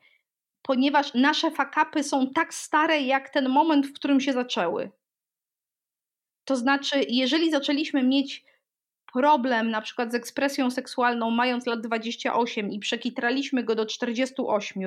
[0.63, 4.91] ponieważ nasze fakapy są tak stare, jak ten moment, w którym się zaczęły.
[6.45, 8.45] To znaczy, jeżeli zaczęliśmy mieć
[9.13, 14.83] problem na przykład z ekspresją seksualną mając lat 28 i przekitraliśmy go do 48,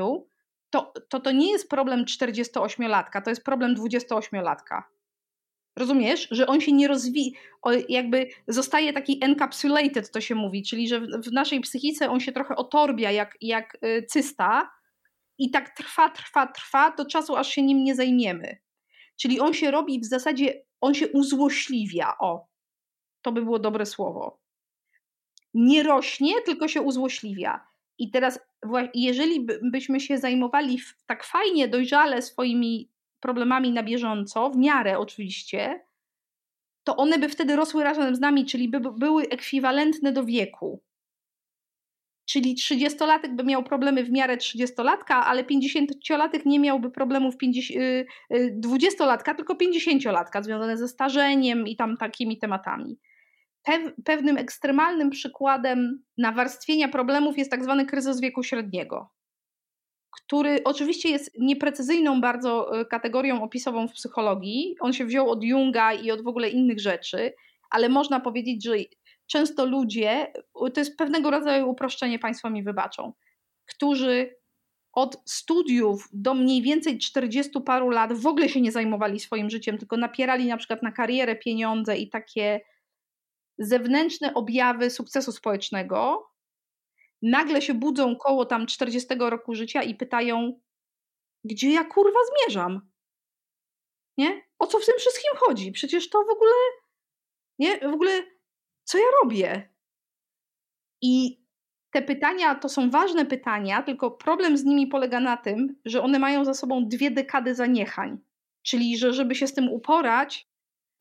[0.69, 4.81] to to, to nie jest problem 48-latka, to jest problem 28-latka.
[5.75, 7.31] Rozumiesz, że on się nie rozwija,
[7.89, 12.55] jakby zostaje taki encapsulated, to się mówi, czyli że w naszej psychice on się trochę
[12.55, 14.69] otorbia jak, jak y, cysta
[15.37, 18.57] i tak trwa, trwa, trwa do czasu, aż się nim nie zajmiemy.
[19.21, 22.13] Czyli on się robi w zasadzie, on się uzłośliwia.
[22.19, 22.47] O,
[23.23, 24.39] to by było dobre słowo.
[25.53, 27.67] Nie rośnie, tylko się uzłośliwia.
[27.97, 28.39] I teraz,
[28.93, 35.85] jeżeli byśmy się zajmowali tak fajnie, dojrzale swoimi problemami na bieżąco, w miarę oczywiście,
[36.83, 40.83] to one by wtedy rosły razem z nami, czyli by były ekwiwalentne do wieku.
[42.25, 49.33] Czyli 30-latek by miał problemy w miarę 30-latka, ale 50-latek nie miałby problemów 20-latka, y,
[49.33, 52.99] y, tylko 50-latka, związane ze starzeniem i tam takimi tematami.
[54.05, 59.09] Pewnym ekstremalnym przykładem nawarstwienia problemów jest tak zwany kryzys wieku średniego
[60.25, 64.75] który oczywiście jest nieprecyzyjną bardzo e, kategorią opisową w psychologii.
[64.79, 67.33] On się wziął od Junga i od w ogóle innych rzeczy,
[67.69, 68.73] ale można powiedzieć, że
[69.27, 70.33] często ludzie,
[70.73, 73.13] to jest pewnego rodzaju uproszczenie, Państwo mi wybaczą,
[73.65, 74.35] którzy
[74.93, 79.77] od studiów do mniej więcej 40 paru lat w ogóle się nie zajmowali swoim życiem,
[79.77, 82.61] tylko napierali na przykład na karierę, pieniądze i takie
[83.57, 86.29] zewnętrzne objawy sukcesu społecznego,
[87.21, 90.61] nagle się budzą koło tam 40 roku życia i pytają,
[91.43, 92.89] gdzie ja kurwa zmierzam?
[94.17, 94.41] Nie?
[94.59, 95.71] O co w tym wszystkim chodzi?
[95.71, 96.53] Przecież to w ogóle,
[97.59, 97.79] nie?
[97.79, 98.23] W ogóle,
[98.83, 99.73] co ja robię?
[101.01, 101.43] I
[101.91, 106.19] te pytania to są ważne pytania, tylko problem z nimi polega na tym, że one
[106.19, 108.17] mają za sobą dwie dekady zaniechań.
[108.61, 110.49] Czyli, że żeby się z tym uporać,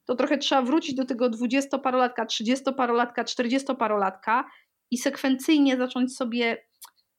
[0.05, 4.45] to trochę trzeba wrócić do tego dwudziestoparolatka, trzydziestoparolatka, czterdziestoparolatka
[4.91, 6.67] i sekwencyjnie zacząć sobie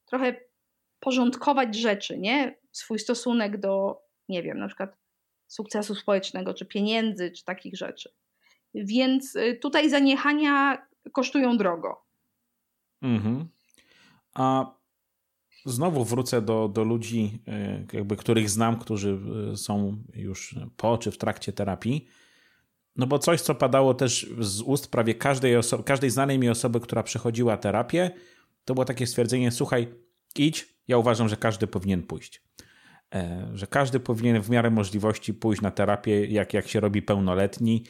[0.06, 0.36] trochę
[1.00, 2.58] porządkować rzeczy, nie?
[2.72, 4.96] Swój stosunek do, nie wiem, na przykład
[5.46, 8.10] sukcesu społecznego, czy pieniędzy, czy takich rzeczy.
[8.74, 12.04] Więc y, tutaj zaniechania kosztują drogo.
[13.02, 13.48] Mhm.
[14.34, 14.74] A
[15.64, 17.42] znowu wrócę do, do ludzi,
[17.92, 19.18] y, jakby, których znam, którzy
[19.52, 22.08] y, są już po czy w trakcie terapii.
[22.96, 27.02] No bo coś, co padało też z ust prawie każdej, każdej znanej mi osoby, która
[27.02, 28.10] przechodziła terapię,
[28.64, 29.94] to było takie stwierdzenie: słuchaj,
[30.36, 32.42] idź, ja uważam, że każdy powinien pójść.
[33.14, 37.84] E, że każdy powinien w miarę możliwości pójść na terapię, jak, jak się robi pełnoletni,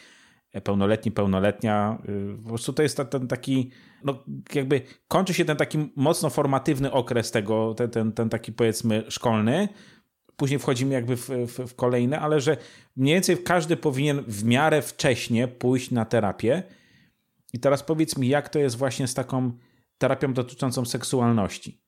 [0.52, 1.98] e, pełnoletni, pełnoletnia.
[2.08, 3.70] Y, po prostu to jest ten taki,
[4.04, 4.24] no
[4.54, 9.68] jakby kończy się ten taki mocno formatywny okres tego, ten, ten, ten taki powiedzmy szkolny,
[10.36, 12.56] później wchodzimy jakby w, w, w, kolejne, ale że
[12.96, 16.62] mniej więcej każdy powinien w miarę wcześnie pójść na terapię.
[17.52, 19.52] I teraz powiedz mi, jak to jest właśnie z taką
[19.98, 21.80] terapią dotyczącą seksualności?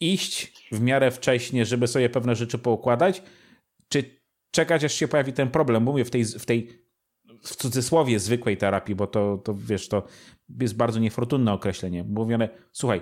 [0.00, 3.22] Iść w miarę wcześnie, żeby sobie pewne rzeczy poukładać,
[3.88, 4.20] czy
[4.50, 5.82] czekać, aż się pojawi ten problem?
[5.82, 6.86] Mówię w tej, w tej
[7.42, 10.06] w cudzysłowie zwykłej terapii, bo to, to wiesz, to
[10.60, 12.04] jest bardzo niefortunne określenie.
[12.04, 13.00] Mówione, słuchaj,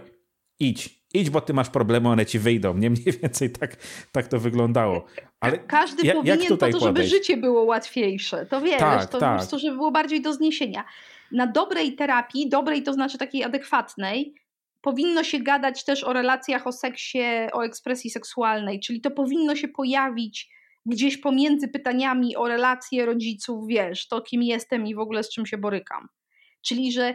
[0.59, 2.77] idź, idź, bo ty masz problemy, one ci wyjdą.
[2.77, 3.77] Nie mniej więcej tak,
[4.13, 5.05] tak to wyglądało.
[5.41, 7.11] Ale Każdy ja, powinien po to, żeby podejść?
[7.11, 8.47] życie było łatwiejsze.
[8.47, 9.31] To wiesz, tak, to tak.
[9.31, 10.85] po prostu, żeby było bardziej do zniesienia.
[11.33, 14.35] Na dobrej terapii, dobrej to znaczy takiej adekwatnej,
[14.81, 19.69] powinno się gadać też o relacjach, o seksie, o ekspresji seksualnej, czyli to powinno się
[19.69, 20.51] pojawić
[20.87, 25.47] gdzieś pomiędzy pytaniami o relacje rodziców, wiesz, to kim jestem i w ogóle z czym
[25.47, 26.09] się borykam.
[26.63, 27.15] Czyli, że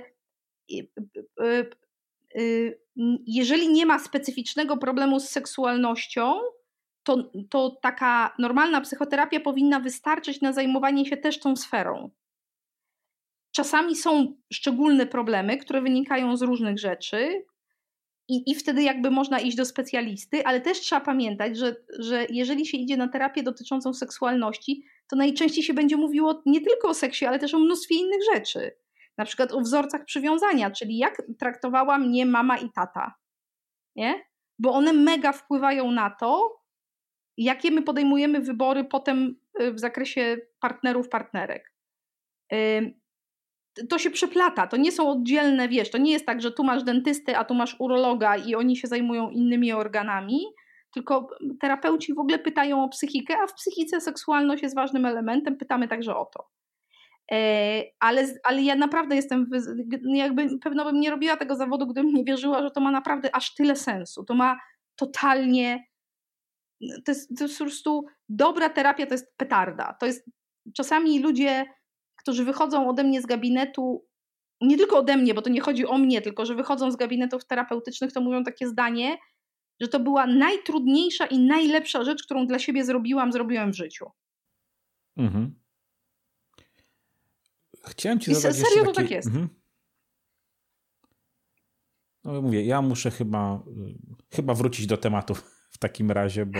[0.72, 0.88] y,
[1.42, 1.70] y,
[2.36, 2.80] Y,
[3.28, 6.34] jeżeli nie ma specyficznego problemu z seksualnością,
[7.04, 12.10] to, to taka normalna psychoterapia powinna wystarczyć na zajmowanie się też tą sferą.
[13.52, 17.46] Czasami są szczególne problemy, które wynikają z różnych rzeczy,
[18.30, 22.66] i, i wtedy jakby można iść do specjalisty, ale też trzeba pamiętać, że, że jeżeli
[22.66, 27.26] się idzie na terapię dotyczącą seksualności, to najczęściej się będzie mówiło nie tylko o seksie,
[27.26, 28.72] ale też o mnóstwie innych rzeczy
[29.20, 33.16] na przykład o wzorcach przywiązania, czyli jak traktowała mnie mama i tata.
[33.96, 34.26] Nie?
[34.60, 36.62] Bo one mega wpływają na to,
[37.38, 41.74] jakie my podejmujemy wybory potem y, w zakresie partnerów, partnerek.
[43.90, 46.84] To się przeplata, to nie są oddzielne, wiesz, to nie jest tak, że tu masz
[46.84, 50.46] dentystę, a tu masz urologa i oni się zajmują innymi organami,
[50.94, 51.28] tylko
[51.62, 56.16] terapeuci w ogóle pytają o psychikę, a w psychice seksualność jest ważnym elementem, pytamy także
[56.16, 56.59] o to.
[57.32, 59.50] E, ale, ale ja naprawdę jestem,
[60.14, 63.54] jakby pewno bym nie robiła tego zawodu, gdybym nie wierzyła, że to ma naprawdę aż
[63.54, 64.24] tyle sensu.
[64.24, 64.60] To ma
[64.96, 65.86] totalnie,
[67.06, 69.96] to jest, to jest po prostu dobra terapia, to jest petarda.
[70.00, 70.30] To jest
[70.76, 71.66] czasami ludzie,
[72.16, 74.06] którzy wychodzą ode mnie z gabinetu,
[74.62, 77.46] nie tylko ode mnie, bo to nie chodzi o mnie, tylko że wychodzą z gabinetów
[77.46, 79.18] terapeutycznych, to mówią takie zdanie,
[79.82, 84.06] że to była najtrudniejsza i najlepsza rzecz, którą dla siebie zrobiłam, zrobiłem w życiu.
[85.18, 85.60] Mhm.
[87.88, 89.28] Chciałem ci I zadać serio to tak jest.
[89.28, 89.50] Mhm.
[92.24, 95.36] No mówię, ja muszę chyba, y, chyba wrócić do tematu
[95.70, 96.60] w takim razie, bo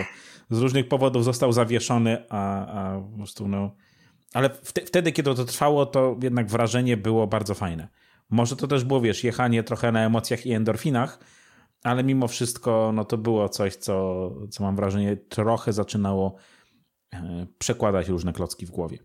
[0.50, 3.76] z różnych powodów został zawieszony, a, a po prostu no...
[4.34, 7.88] Ale wtedy, kiedy to trwało, to jednak wrażenie było bardzo fajne.
[8.30, 11.18] Może to też było, wiesz, jechanie trochę na emocjach i endorfinach,
[11.82, 16.36] ale mimo wszystko no to było coś, co, co mam wrażenie trochę zaczynało
[17.14, 18.98] e, przekładać różne klocki w głowie.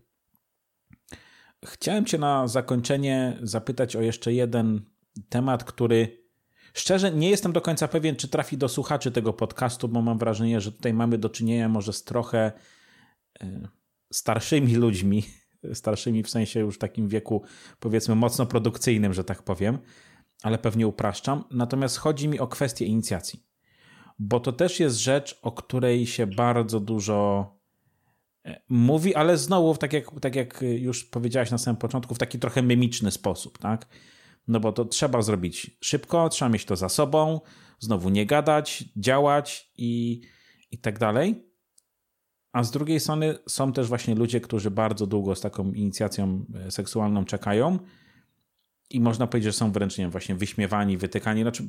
[1.64, 4.80] Chciałem Cię na zakończenie zapytać o jeszcze jeden
[5.28, 6.26] temat, który
[6.74, 10.60] szczerze nie jestem do końca pewien, czy trafi do słuchaczy tego podcastu, bo mam wrażenie,
[10.60, 12.52] że tutaj mamy do czynienia może z trochę
[13.40, 13.68] e,
[14.12, 15.22] starszymi ludźmi,
[15.72, 17.42] starszymi w sensie już takim wieku,
[17.80, 19.78] powiedzmy, mocno produkcyjnym, że tak powiem,
[20.42, 21.44] ale pewnie upraszczam.
[21.50, 23.46] Natomiast chodzi mi o kwestię inicjacji,
[24.18, 27.55] bo to też jest rzecz, o której się bardzo dużo
[28.68, 32.62] mówi, ale znowu, tak jak, tak jak już powiedziałaś na samym początku, w taki trochę
[32.62, 33.86] mimiczny sposób, tak?
[34.48, 37.40] No bo to trzeba zrobić szybko, trzeba mieć to za sobą,
[37.78, 40.22] znowu nie gadać, działać i,
[40.70, 41.46] i tak dalej.
[42.52, 46.70] A z drugiej strony są też właśnie ludzie, którzy bardzo długo z taką inicjacją e,
[46.70, 47.78] seksualną czekają
[48.90, 51.42] i można powiedzieć, że są wręcz nie wiem, właśnie wyśmiewani, wytykani.
[51.42, 51.68] Znaczy,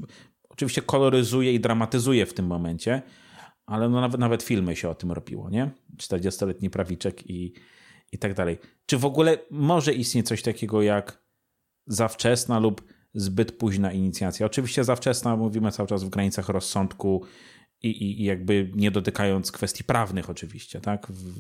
[0.50, 3.02] oczywiście koloryzuje i dramatyzuje w tym momencie,
[3.68, 5.72] ale no nawet, nawet filmy się o tym robiło, nie?
[5.98, 7.54] 40-letni prawiczek i,
[8.12, 8.58] i tak dalej.
[8.86, 11.24] Czy w ogóle może istnieć coś takiego jak
[11.88, 12.82] za wczesna lub
[13.14, 14.46] zbyt późna inicjacja?
[14.46, 17.26] Oczywiście za wczesna mówimy cały czas w granicach rozsądku
[17.84, 21.34] i, i, i jakby nie dotykając kwestii prawnych oczywiście, tak, w,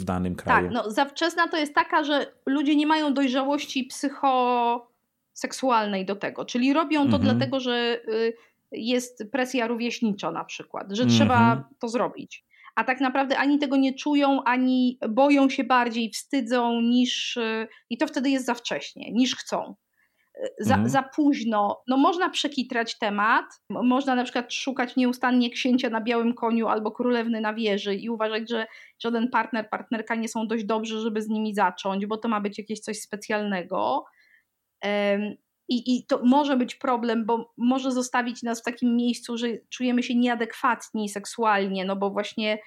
[0.00, 0.66] w danym kraju.
[0.66, 6.72] Tak, no zawczesna to jest taka, że ludzie nie mają dojrzałości psychoseksualnej do tego, czyli
[6.72, 7.22] robią to mhm.
[7.22, 8.32] dlatego, że y,
[8.72, 11.18] jest presja rówieśnicza na przykład, że mhm.
[11.18, 12.44] trzeba to zrobić.
[12.76, 17.38] A tak naprawdę ani tego nie czują, ani boją się bardziej, wstydzą niż,
[17.90, 19.74] i to wtedy jest za wcześnie, niż chcą
[20.58, 20.88] za, mhm.
[20.88, 21.82] za późno.
[21.88, 27.40] No można przekitrać temat, można na przykład szukać nieustannie księcia na białym koniu albo królewny
[27.40, 28.66] na wieży i uważać, że
[28.98, 32.58] żaden partner, partnerka nie są dość dobrzy, żeby z nimi zacząć, bo to ma być
[32.58, 34.04] jakieś coś specjalnego.
[35.70, 40.02] I, I to może być problem, bo może zostawić nas w takim miejscu, że czujemy
[40.02, 42.58] się nieadekwatni seksualnie, no bo właśnie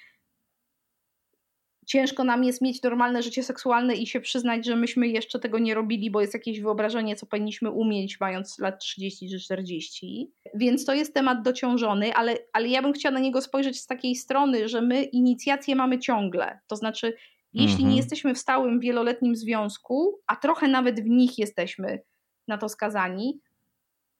[1.85, 5.73] ciężko nam jest mieć normalne życie seksualne i się przyznać, że myśmy jeszcze tego nie
[5.73, 10.31] robili, bo jest jakieś wyobrażenie, co powinniśmy umieć, mając lat 30 czy 40.
[10.53, 14.15] Więc to jest temat dociążony, ale, ale ja bym chciała na niego spojrzeć z takiej
[14.15, 16.59] strony, że my inicjacje mamy ciągle.
[16.67, 17.13] To znaczy,
[17.53, 17.89] jeśli mhm.
[17.89, 21.99] nie jesteśmy w stałym wieloletnim związku, a trochę nawet w nich jesteśmy
[22.47, 23.39] na to skazani,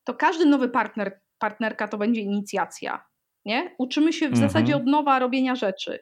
[0.04, 3.06] to każdy nowy partner, partnerka to będzie inicjacja.
[3.46, 3.76] Nie?
[3.78, 4.50] Uczymy się w mhm.
[4.50, 6.00] zasadzie od nowa robienia rzeczy.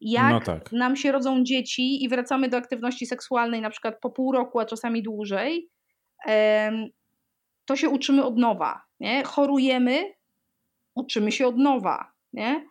[0.00, 0.72] Jak no tak.
[0.72, 4.64] nam się rodzą dzieci i wracamy do aktywności seksualnej na przykład po pół roku, a
[4.64, 5.70] czasami dłużej,
[7.64, 8.82] to się uczymy od nowa.
[9.00, 9.24] Nie?
[9.24, 10.04] Chorujemy,
[10.94, 12.12] uczymy się od nowa.
[12.32, 12.66] Nie?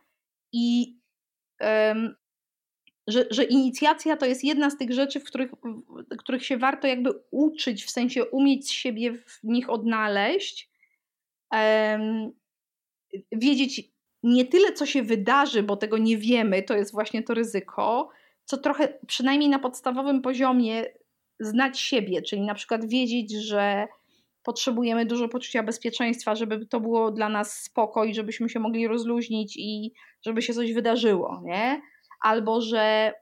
[0.51, 0.97] I
[1.61, 2.15] um,
[3.08, 5.51] że, że inicjacja to jest jedna z tych rzeczy, w których,
[6.12, 10.70] w których się warto jakby uczyć, w sensie umieć siebie w nich odnaleźć,
[11.51, 12.32] um,
[13.32, 13.93] wiedzieć
[14.24, 18.10] nie tyle, co się wydarzy, bo tego nie wiemy, to jest właśnie to ryzyko,
[18.45, 20.86] co trochę, przynajmniej na podstawowym poziomie,
[21.39, 23.88] znać siebie, czyli na przykład wiedzieć, że
[24.43, 29.58] potrzebujemy dużo poczucia bezpieczeństwa, żeby to było dla nas spoko i żebyśmy się mogli rozluźnić
[29.58, 31.82] i żeby się coś wydarzyło, nie?
[32.24, 33.13] Albo że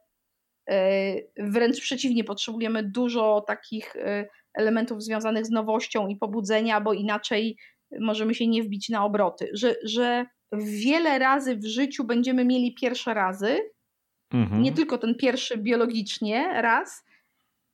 [0.69, 7.57] e, wręcz przeciwnie, potrzebujemy dużo takich e, elementów związanych z nowością i pobudzenia, bo inaczej
[7.99, 13.13] możemy się nie wbić na obroty, że, że wiele razy w życiu będziemy mieli pierwsze
[13.13, 13.57] razy.
[14.33, 14.61] Mhm.
[14.61, 17.05] Nie tylko ten pierwszy biologicznie raz,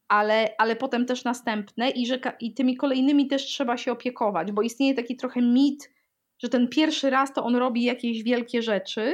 [0.08, 4.62] ale, ale potem też następne i że i tymi kolejnymi też trzeba się opiekować, bo
[4.62, 5.94] istnieje taki trochę mit,
[6.40, 9.14] że ten pierwszy raz to on robi jakieś wielkie rzeczy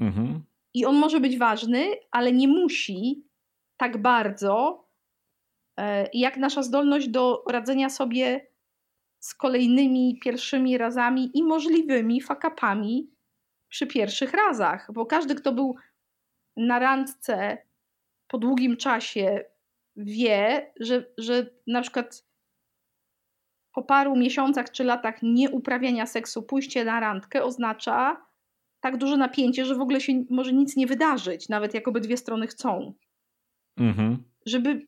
[0.00, 0.42] mhm.
[0.74, 3.24] I on może być ważny, ale nie musi
[3.76, 4.84] tak bardzo,
[5.80, 8.46] e, jak nasza zdolność do radzenia sobie
[9.18, 13.10] z kolejnymi pierwszymi razami i możliwymi fakapami
[13.68, 15.76] przy pierwszych razach, bo każdy, kto był
[16.56, 17.58] na randce
[18.28, 19.44] po długim czasie,
[19.96, 22.24] wie, że, że na przykład
[23.72, 28.27] po paru miesiącach czy latach nieuprawiania seksu pójście na randkę oznacza
[28.80, 32.46] tak duże napięcie, że w ogóle się może nic nie wydarzyć, nawet jak obydwie strony
[32.46, 32.94] chcą.
[33.76, 34.22] Mhm.
[34.46, 34.86] Żeby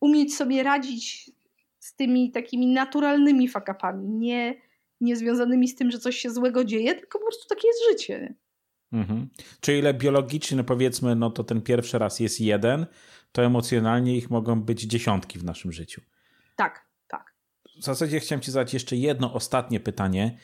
[0.00, 1.30] umieć sobie radzić
[1.78, 4.54] z tymi takimi naturalnymi fakapami, nie,
[5.00, 8.34] nie związanymi z tym, że coś się złego dzieje, tylko po prostu takie jest życie.
[8.92, 9.28] Mhm.
[9.60, 12.86] Czyli ile biologicznie, powiedzmy, no to ten pierwszy raz jest jeden,
[13.32, 16.00] to emocjonalnie ich mogą być dziesiątki w naszym życiu.
[16.56, 17.34] Tak, tak.
[17.80, 20.38] W zasadzie chciałem Ci zadać jeszcze jedno ostatnie pytanie,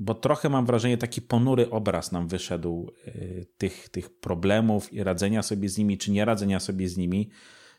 [0.00, 5.42] bo trochę mam wrażenie, taki ponury obraz nam wyszedł y, tych, tych problemów i radzenia
[5.42, 7.30] sobie z nimi, czy nie radzenia sobie z nimi,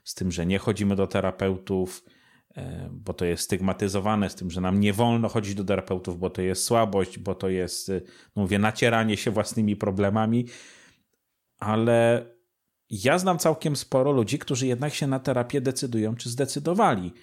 [0.04, 2.06] z tym, że nie chodzimy do terapeutów,
[2.58, 2.62] y,
[2.92, 6.42] bo to jest stygmatyzowane, z tym, że nam nie wolno chodzić do terapeutów, bo to
[6.42, 8.02] jest słabość, bo to jest, y,
[8.36, 10.46] no mówię, nacieranie się własnymi problemami,
[11.60, 12.26] ale
[12.90, 17.14] ja znam całkiem sporo ludzi, którzy jednak się na terapię decydują, czy zdecydowali.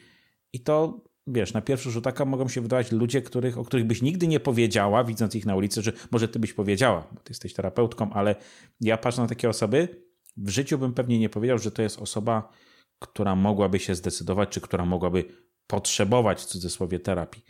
[0.53, 4.03] I to wiesz, na pierwszy rzut oka mogą się wydawać ludzie, których, o których byś
[4.03, 7.55] nigdy nie powiedziała, widząc ich na ulicy, że może ty byś powiedziała, bo ty jesteś
[7.55, 8.37] terapeutką, ale
[8.81, 10.03] ja patrzę na takie osoby,
[10.37, 12.53] w życiu bym pewnie nie powiedział, że to jest osoba,
[12.99, 15.25] która mogłaby się zdecydować, czy która mogłaby
[15.67, 17.45] potrzebować w cudzysłowie terapii.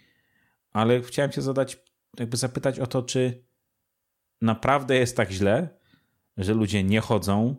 [0.73, 1.79] Ale chciałem cię zadać,
[2.19, 3.45] jakby zapytać o to, czy
[4.43, 5.69] naprawdę jest tak źle,
[6.37, 7.57] że ludzie nie chodzą,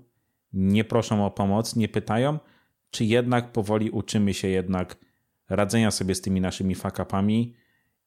[0.54, 2.40] nie proszą o pomoc, nie pytają,
[2.92, 5.09] czy jednak powoli uczymy się jednak
[5.50, 7.56] radzenia sobie z tymi naszymi fakapami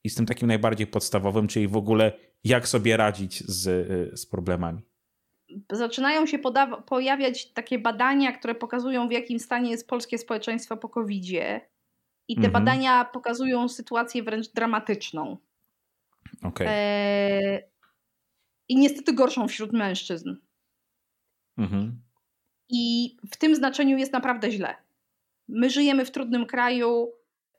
[0.04, 2.12] i z tym takim najbardziej podstawowym, czyli w ogóle
[2.44, 4.82] jak sobie radzić z, y, z problemami.
[5.72, 6.38] Zaczynają się
[6.86, 11.60] pojawiać takie badania, które pokazują, w jakim stanie jest polskie społeczeństwo po COVID-zie.
[12.28, 12.52] I te mhm.
[12.52, 15.36] badania pokazują sytuację wręcz dramatyczną.
[16.42, 16.68] Okay.
[16.68, 17.62] E...
[18.68, 20.36] I niestety gorszą wśród mężczyzn.
[21.58, 22.02] Mhm.
[22.68, 24.74] I w tym znaczeniu jest naprawdę źle.
[25.48, 27.12] My żyjemy w trudnym kraju,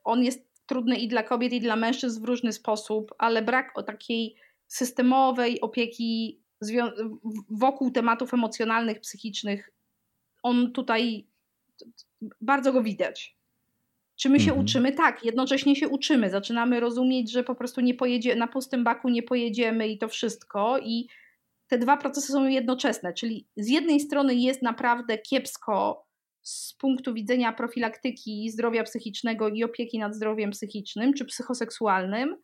[0.03, 3.83] on jest trudny i dla kobiet, i dla mężczyzn w różny sposób, ale brak o
[3.83, 4.35] takiej
[4.67, 6.43] systemowej opieki
[7.49, 9.69] wokół tematów emocjonalnych, psychicznych,
[10.43, 11.27] on tutaj
[12.41, 13.37] bardzo go widać.
[14.15, 14.65] Czy my się mhm.
[14.65, 14.91] uczymy?
[14.91, 16.29] Tak, jednocześnie się uczymy.
[16.29, 20.79] Zaczynamy rozumieć, że po prostu nie pojedzie, na pustym baku nie pojedziemy i to wszystko.
[20.79, 21.07] I
[21.67, 23.13] te dwa procesy są jednoczesne.
[23.13, 26.05] Czyli z jednej strony jest naprawdę kiepsko
[26.43, 32.37] z punktu widzenia profilaktyki zdrowia psychicznego i opieki nad zdrowiem psychicznym czy psychoseksualnym,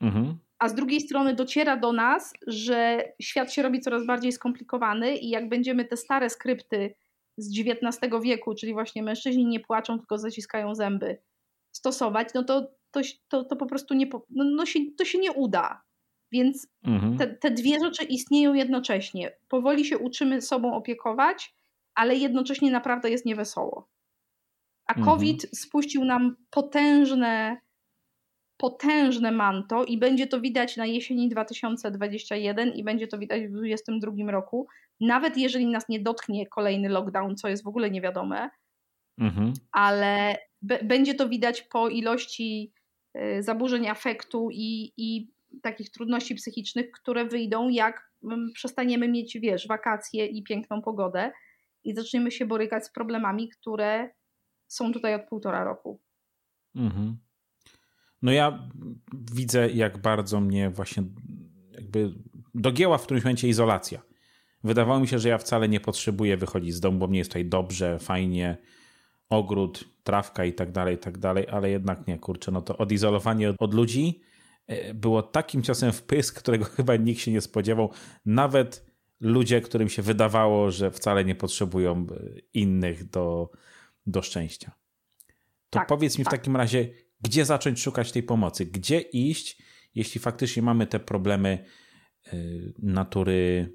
[0.00, 0.38] mhm.
[0.58, 5.28] a z drugiej strony dociera do nas, że świat się robi coraz bardziej skomplikowany i
[5.28, 6.94] jak będziemy te stare skrypty
[7.36, 11.18] z XIX wieku, czyli właśnie mężczyźni nie płaczą, tylko zaciskają zęby,
[11.70, 15.32] stosować, no to, to, to, to po prostu nie, no, no się, to się nie
[15.32, 15.82] uda.
[16.32, 17.18] Więc mhm.
[17.18, 19.32] te, te dwie rzeczy istnieją jednocześnie.
[19.48, 21.54] Powoli się uczymy sobą opiekować,
[21.94, 23.88] ale jednocześnie naprawdę jest niewesoło.
[24.86, 25.06] A mhm.
[25.06, 25.54] COVID mhm.
[25.54, 27.56] spuścił nam potężne,
[28.56, 34.32] potężne manto i będzie to widać na jesieni 2021 i będzie to widać w 2022
[34.32, 34.66] roku.
[35.00, 38.50] Nawet jeżeli nas nie dotknie kolejny lockdown, co jest w ogóle niewiadome,
[39.18, 39.52] mhm.
[39.72, 42.72] ale będzie to widać po ilości
[43.16, 45.32] y, zaburzeń afektu i, i
[45.62, 51.32] takich trudności psychicznych, które wyjdą, jak mm, przestaniemy mieć, wiesz, wakacje i piękną pogodę
[51.84, 54.10] i zaczniemy się borykać z problemami, które
[54.66, 56.00] są tutaj od półtora roku.
[56.74, 57.16] Mhm.
[58.22, 58.68] No ja
[59.32, 61.02] widzę, jak bardzo mnie właśnie
[61.70, 62.14] jakby
[62.54, 64.02] dogięła w którymś momencie izolacja.
[64.64, 67.44] Wydawało mi się, że ja wcale nie potrzebuję wychodzić z domu, bo mnie jest tutaj
[67.44, 68.56] dobrze, fajnie,
[69.28, 73.50] ogród, trawka i tak dalej, i tak dalej, ale jednak nie, kurczę, no to odizolowanie
[73.50, 74.20] od, od ludzi
[74.66, 77.90] e, było takim ciosem w pysk, którego chyba nikt się nie spodziewał.
[78.26, 78.91] Nawet
[79.22, 83.50] ludzie, którym się wydawało, że wcale nie potrzebują e, innych do,
[84.06, 84.72] do szczęścia.
[85.70, 86.34] To tak, powiedz mi tak.
[86.34, 86.88] w takim razie,
[87.20, 88.66] gdzie zacząć szukać tej pomocy?
[88.66, 89.62] Gdzie iść,
[89.94, 91.64] jeśli faktycznie mamy te problemy
[92.26, 92.36] e,
[92.78, 93.72] natury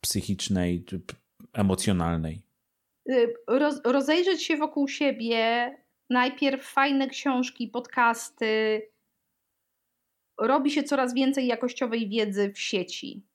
[0.00, 1.00] psychicznej czy
[1.52, 2.42] emocjonalnej?
[3.10, 5.70] Y, roz, rozejrzeć się wokół siebie,
[6.10, 8.82] najpierw fajne książki, podcasty.
[10.40, 13.26] Robi się coraz więcej jakościowej wiedzy w sieci.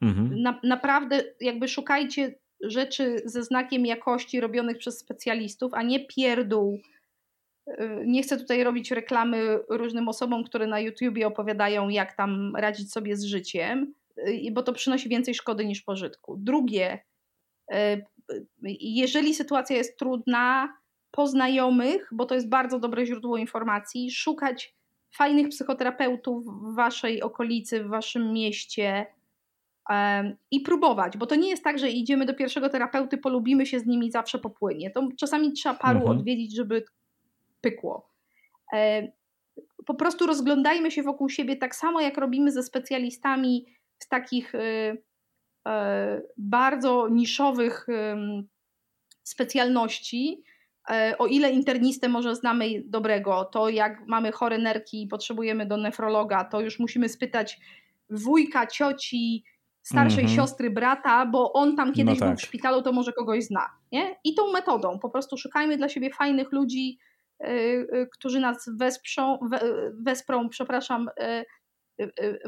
[0.00, 0.42] Mhm.
[0.42, 6.80] Na, naprawdę jakby szukajcie rzeczy ze znakiem jakości robionych przez specjalistów, a nie pierdół.
[7.68, 12.92] Y, nie chcę tutaj robić reklamy różnym osobom, które na YouTubie opowiadają, jak tam radzić
[12.92, 16.36] sobie z życiem, y, bo to przynosi więcej szkody niż pożytku.
[16.36, 16.98] Drugie,
[17.72, 18.04] y,
[18.80, 20.78] jeżeli sytuacja jest trudna,
[21.10, 24.74] po znajomych, bo to jest bardzo dobre źródło informacji, szukać
[25.14, 29.06] fajnych psychoterapeutów w waszej okolicy, w waszym mieście,
[30.50, 33.86] i próbować, bo to nie jest tak, że idziemy do pierwszego terapeuty, polubimy się z
[33.86, 34.90] nimi zawsze popłynie.
[34.90, 36.18] To czasami trzeba paru mhm.
[36.18, 36.84] odwiedzić, żeby
[37.60, 38.10] pykło.
[39.86, 43.66] Po prostu rozglądajmy się wokół siebie tak samo, jak robimy ze specjalistami
[43.98, 45.02] z takich y,
[45.68, 47.86] e, bardzo niszowych
[49.22, 50.42] specjalności.
[50.90, 55.76] E, o ile internistę może znamy dobrego, to jak mamy chore nerki i potrzebujemy do
[55.76, 57.60] nefrologa, to już musimy spytać
[58.10, 59.44] wujka, cioci,
[59.88, 60.36] starszej mm -hmm.
[60.36, 62.28] siostry, brata, bo on tam kiedyś no tak.
[62.28, 63.66] był w szpitalu, to może kogoś zna.
[63.92, 64.16] Nie?
[64.24, 66.98] I tą metodą po prostu szukajmy dla siebie fajnych ludzi,
[67.40, 69.38] yy, którzy nas wesprzą,
[70.04, 71.44] wesprą, przepraszam, yy,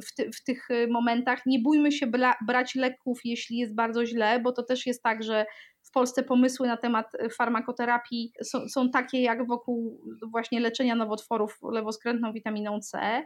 [0.07, 1.47] w, ty, w, tych momentach.
[1.47, 5.23] Nie bójmy się bra, brać leków, jeśli jest bardzo źle, bo to też jest tak,
[5.23, 5.47] że
[5.83, 7.07] w Polsce pomysły na temat
[7.37, 10.01] farmakoterapii są, są takie jak wokół
[10.31, 13.23] właśnie leczenia nowotworów lewoskrętną witaminą C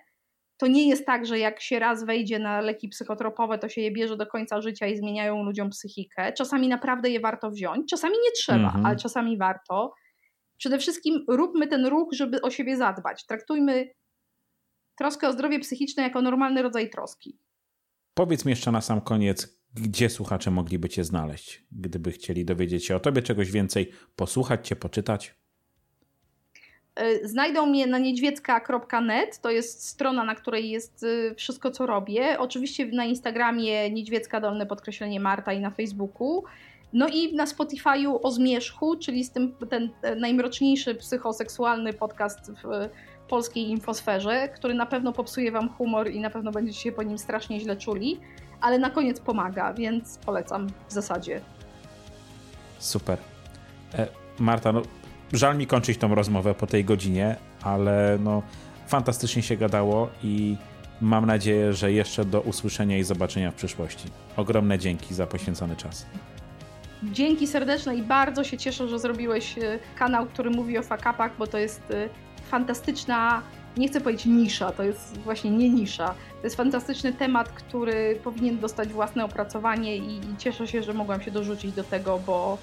[0.57, 3.91] to nie jest tak, że jak się raz wejdzie na leki psychotropowe, to się je
[3.91, 6.33] bierze do końca życia i zmieniają ludziom psychikę.
[6.33, 8.87] Czasami naprawdę je warto wziąć, czasami nie trzeba, mhm.
[8.87, 9.95] ale czasami warto.
[10.59, 13.27] Przede wszystkim róbmy ten ruch, żeby o siebie zadbać.
[13.27, 13.91] Traktujmy
[14.99, 17.39] troskę o zdrowie psychiczne jako normalny rodzaj troski.
[18.15, 22.97] Powiedz mi jeszcze na sam koniec, gdzie słuchacze mogliby Cię znaleźć, gdyby chcieli dowiedzieć się
[22.97, 25.44] o Tobie czegoś więcej, posłuchać Cię, poczytać?
[26.97, 32.39] E, znajdą mnie na niedźwiecka.net, to jest strona, na której jest e, wszystko, co robię.
[32.39, 36.45] Oczywiście na Instagramie niedźwiecka dolne podkreślenie Marta i na Facebooku.
[36.93, 42.89] No i na Spotify'u o zmierzchu, czyli z tym ten najmroczniejszy psychoseksualny podcast w
[43.29, 47.19] polskiej infosferze, który na pewno popsuje wam humor i na pewno będziecie się po nim
[47.19, 48.21] strasznie źle czuli,
[48.61, 51.41] ale na koniec pomaga, więc polecam w zasadzie.
[52.79, 53.19] Super.
[53.95, 54.09] E,
[54.39, 54.83] Marta, no
[55.35, 58.43] żal mi kończyć tą rozmowę po tej godzinie, ale no
[58.86, 60.56] fantastycznie się gadało i
[61.01, 64.09] mam nadzieję, że jeszcze do usłyszenia i zobaczenia w przyszłości.
[64.36, 66.06] Ogromne dzięki za poświęcony czas.
[67.02, 71.47] Dzięki serdeczne i bardzo się cieszę, że zrobiłeś y, kanał, który mówi o fakapach, bo
[71.47, 72.09] to jest y,
[72.51, 73.43] fantastyczna,
[73.77, 76.06] nie chcę powiedzieć nisza, to jest właśnie nie nisza.
[76.40, 81.23] To jest fantastyczny temat, który powinien dostać własne opracowanie i, i cieszę się, że mogłam
[81.23, 82.59] się dorzucić do tego, bo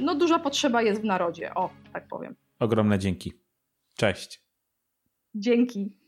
[0.00, 2.36] no duża potrzeba jest w narodzie, o, tak powiem.
[2.58, 3.32] Ogromne dzięki.
[3.96, 4.42] Cześć.
[5.34, 6.05] Dzięki.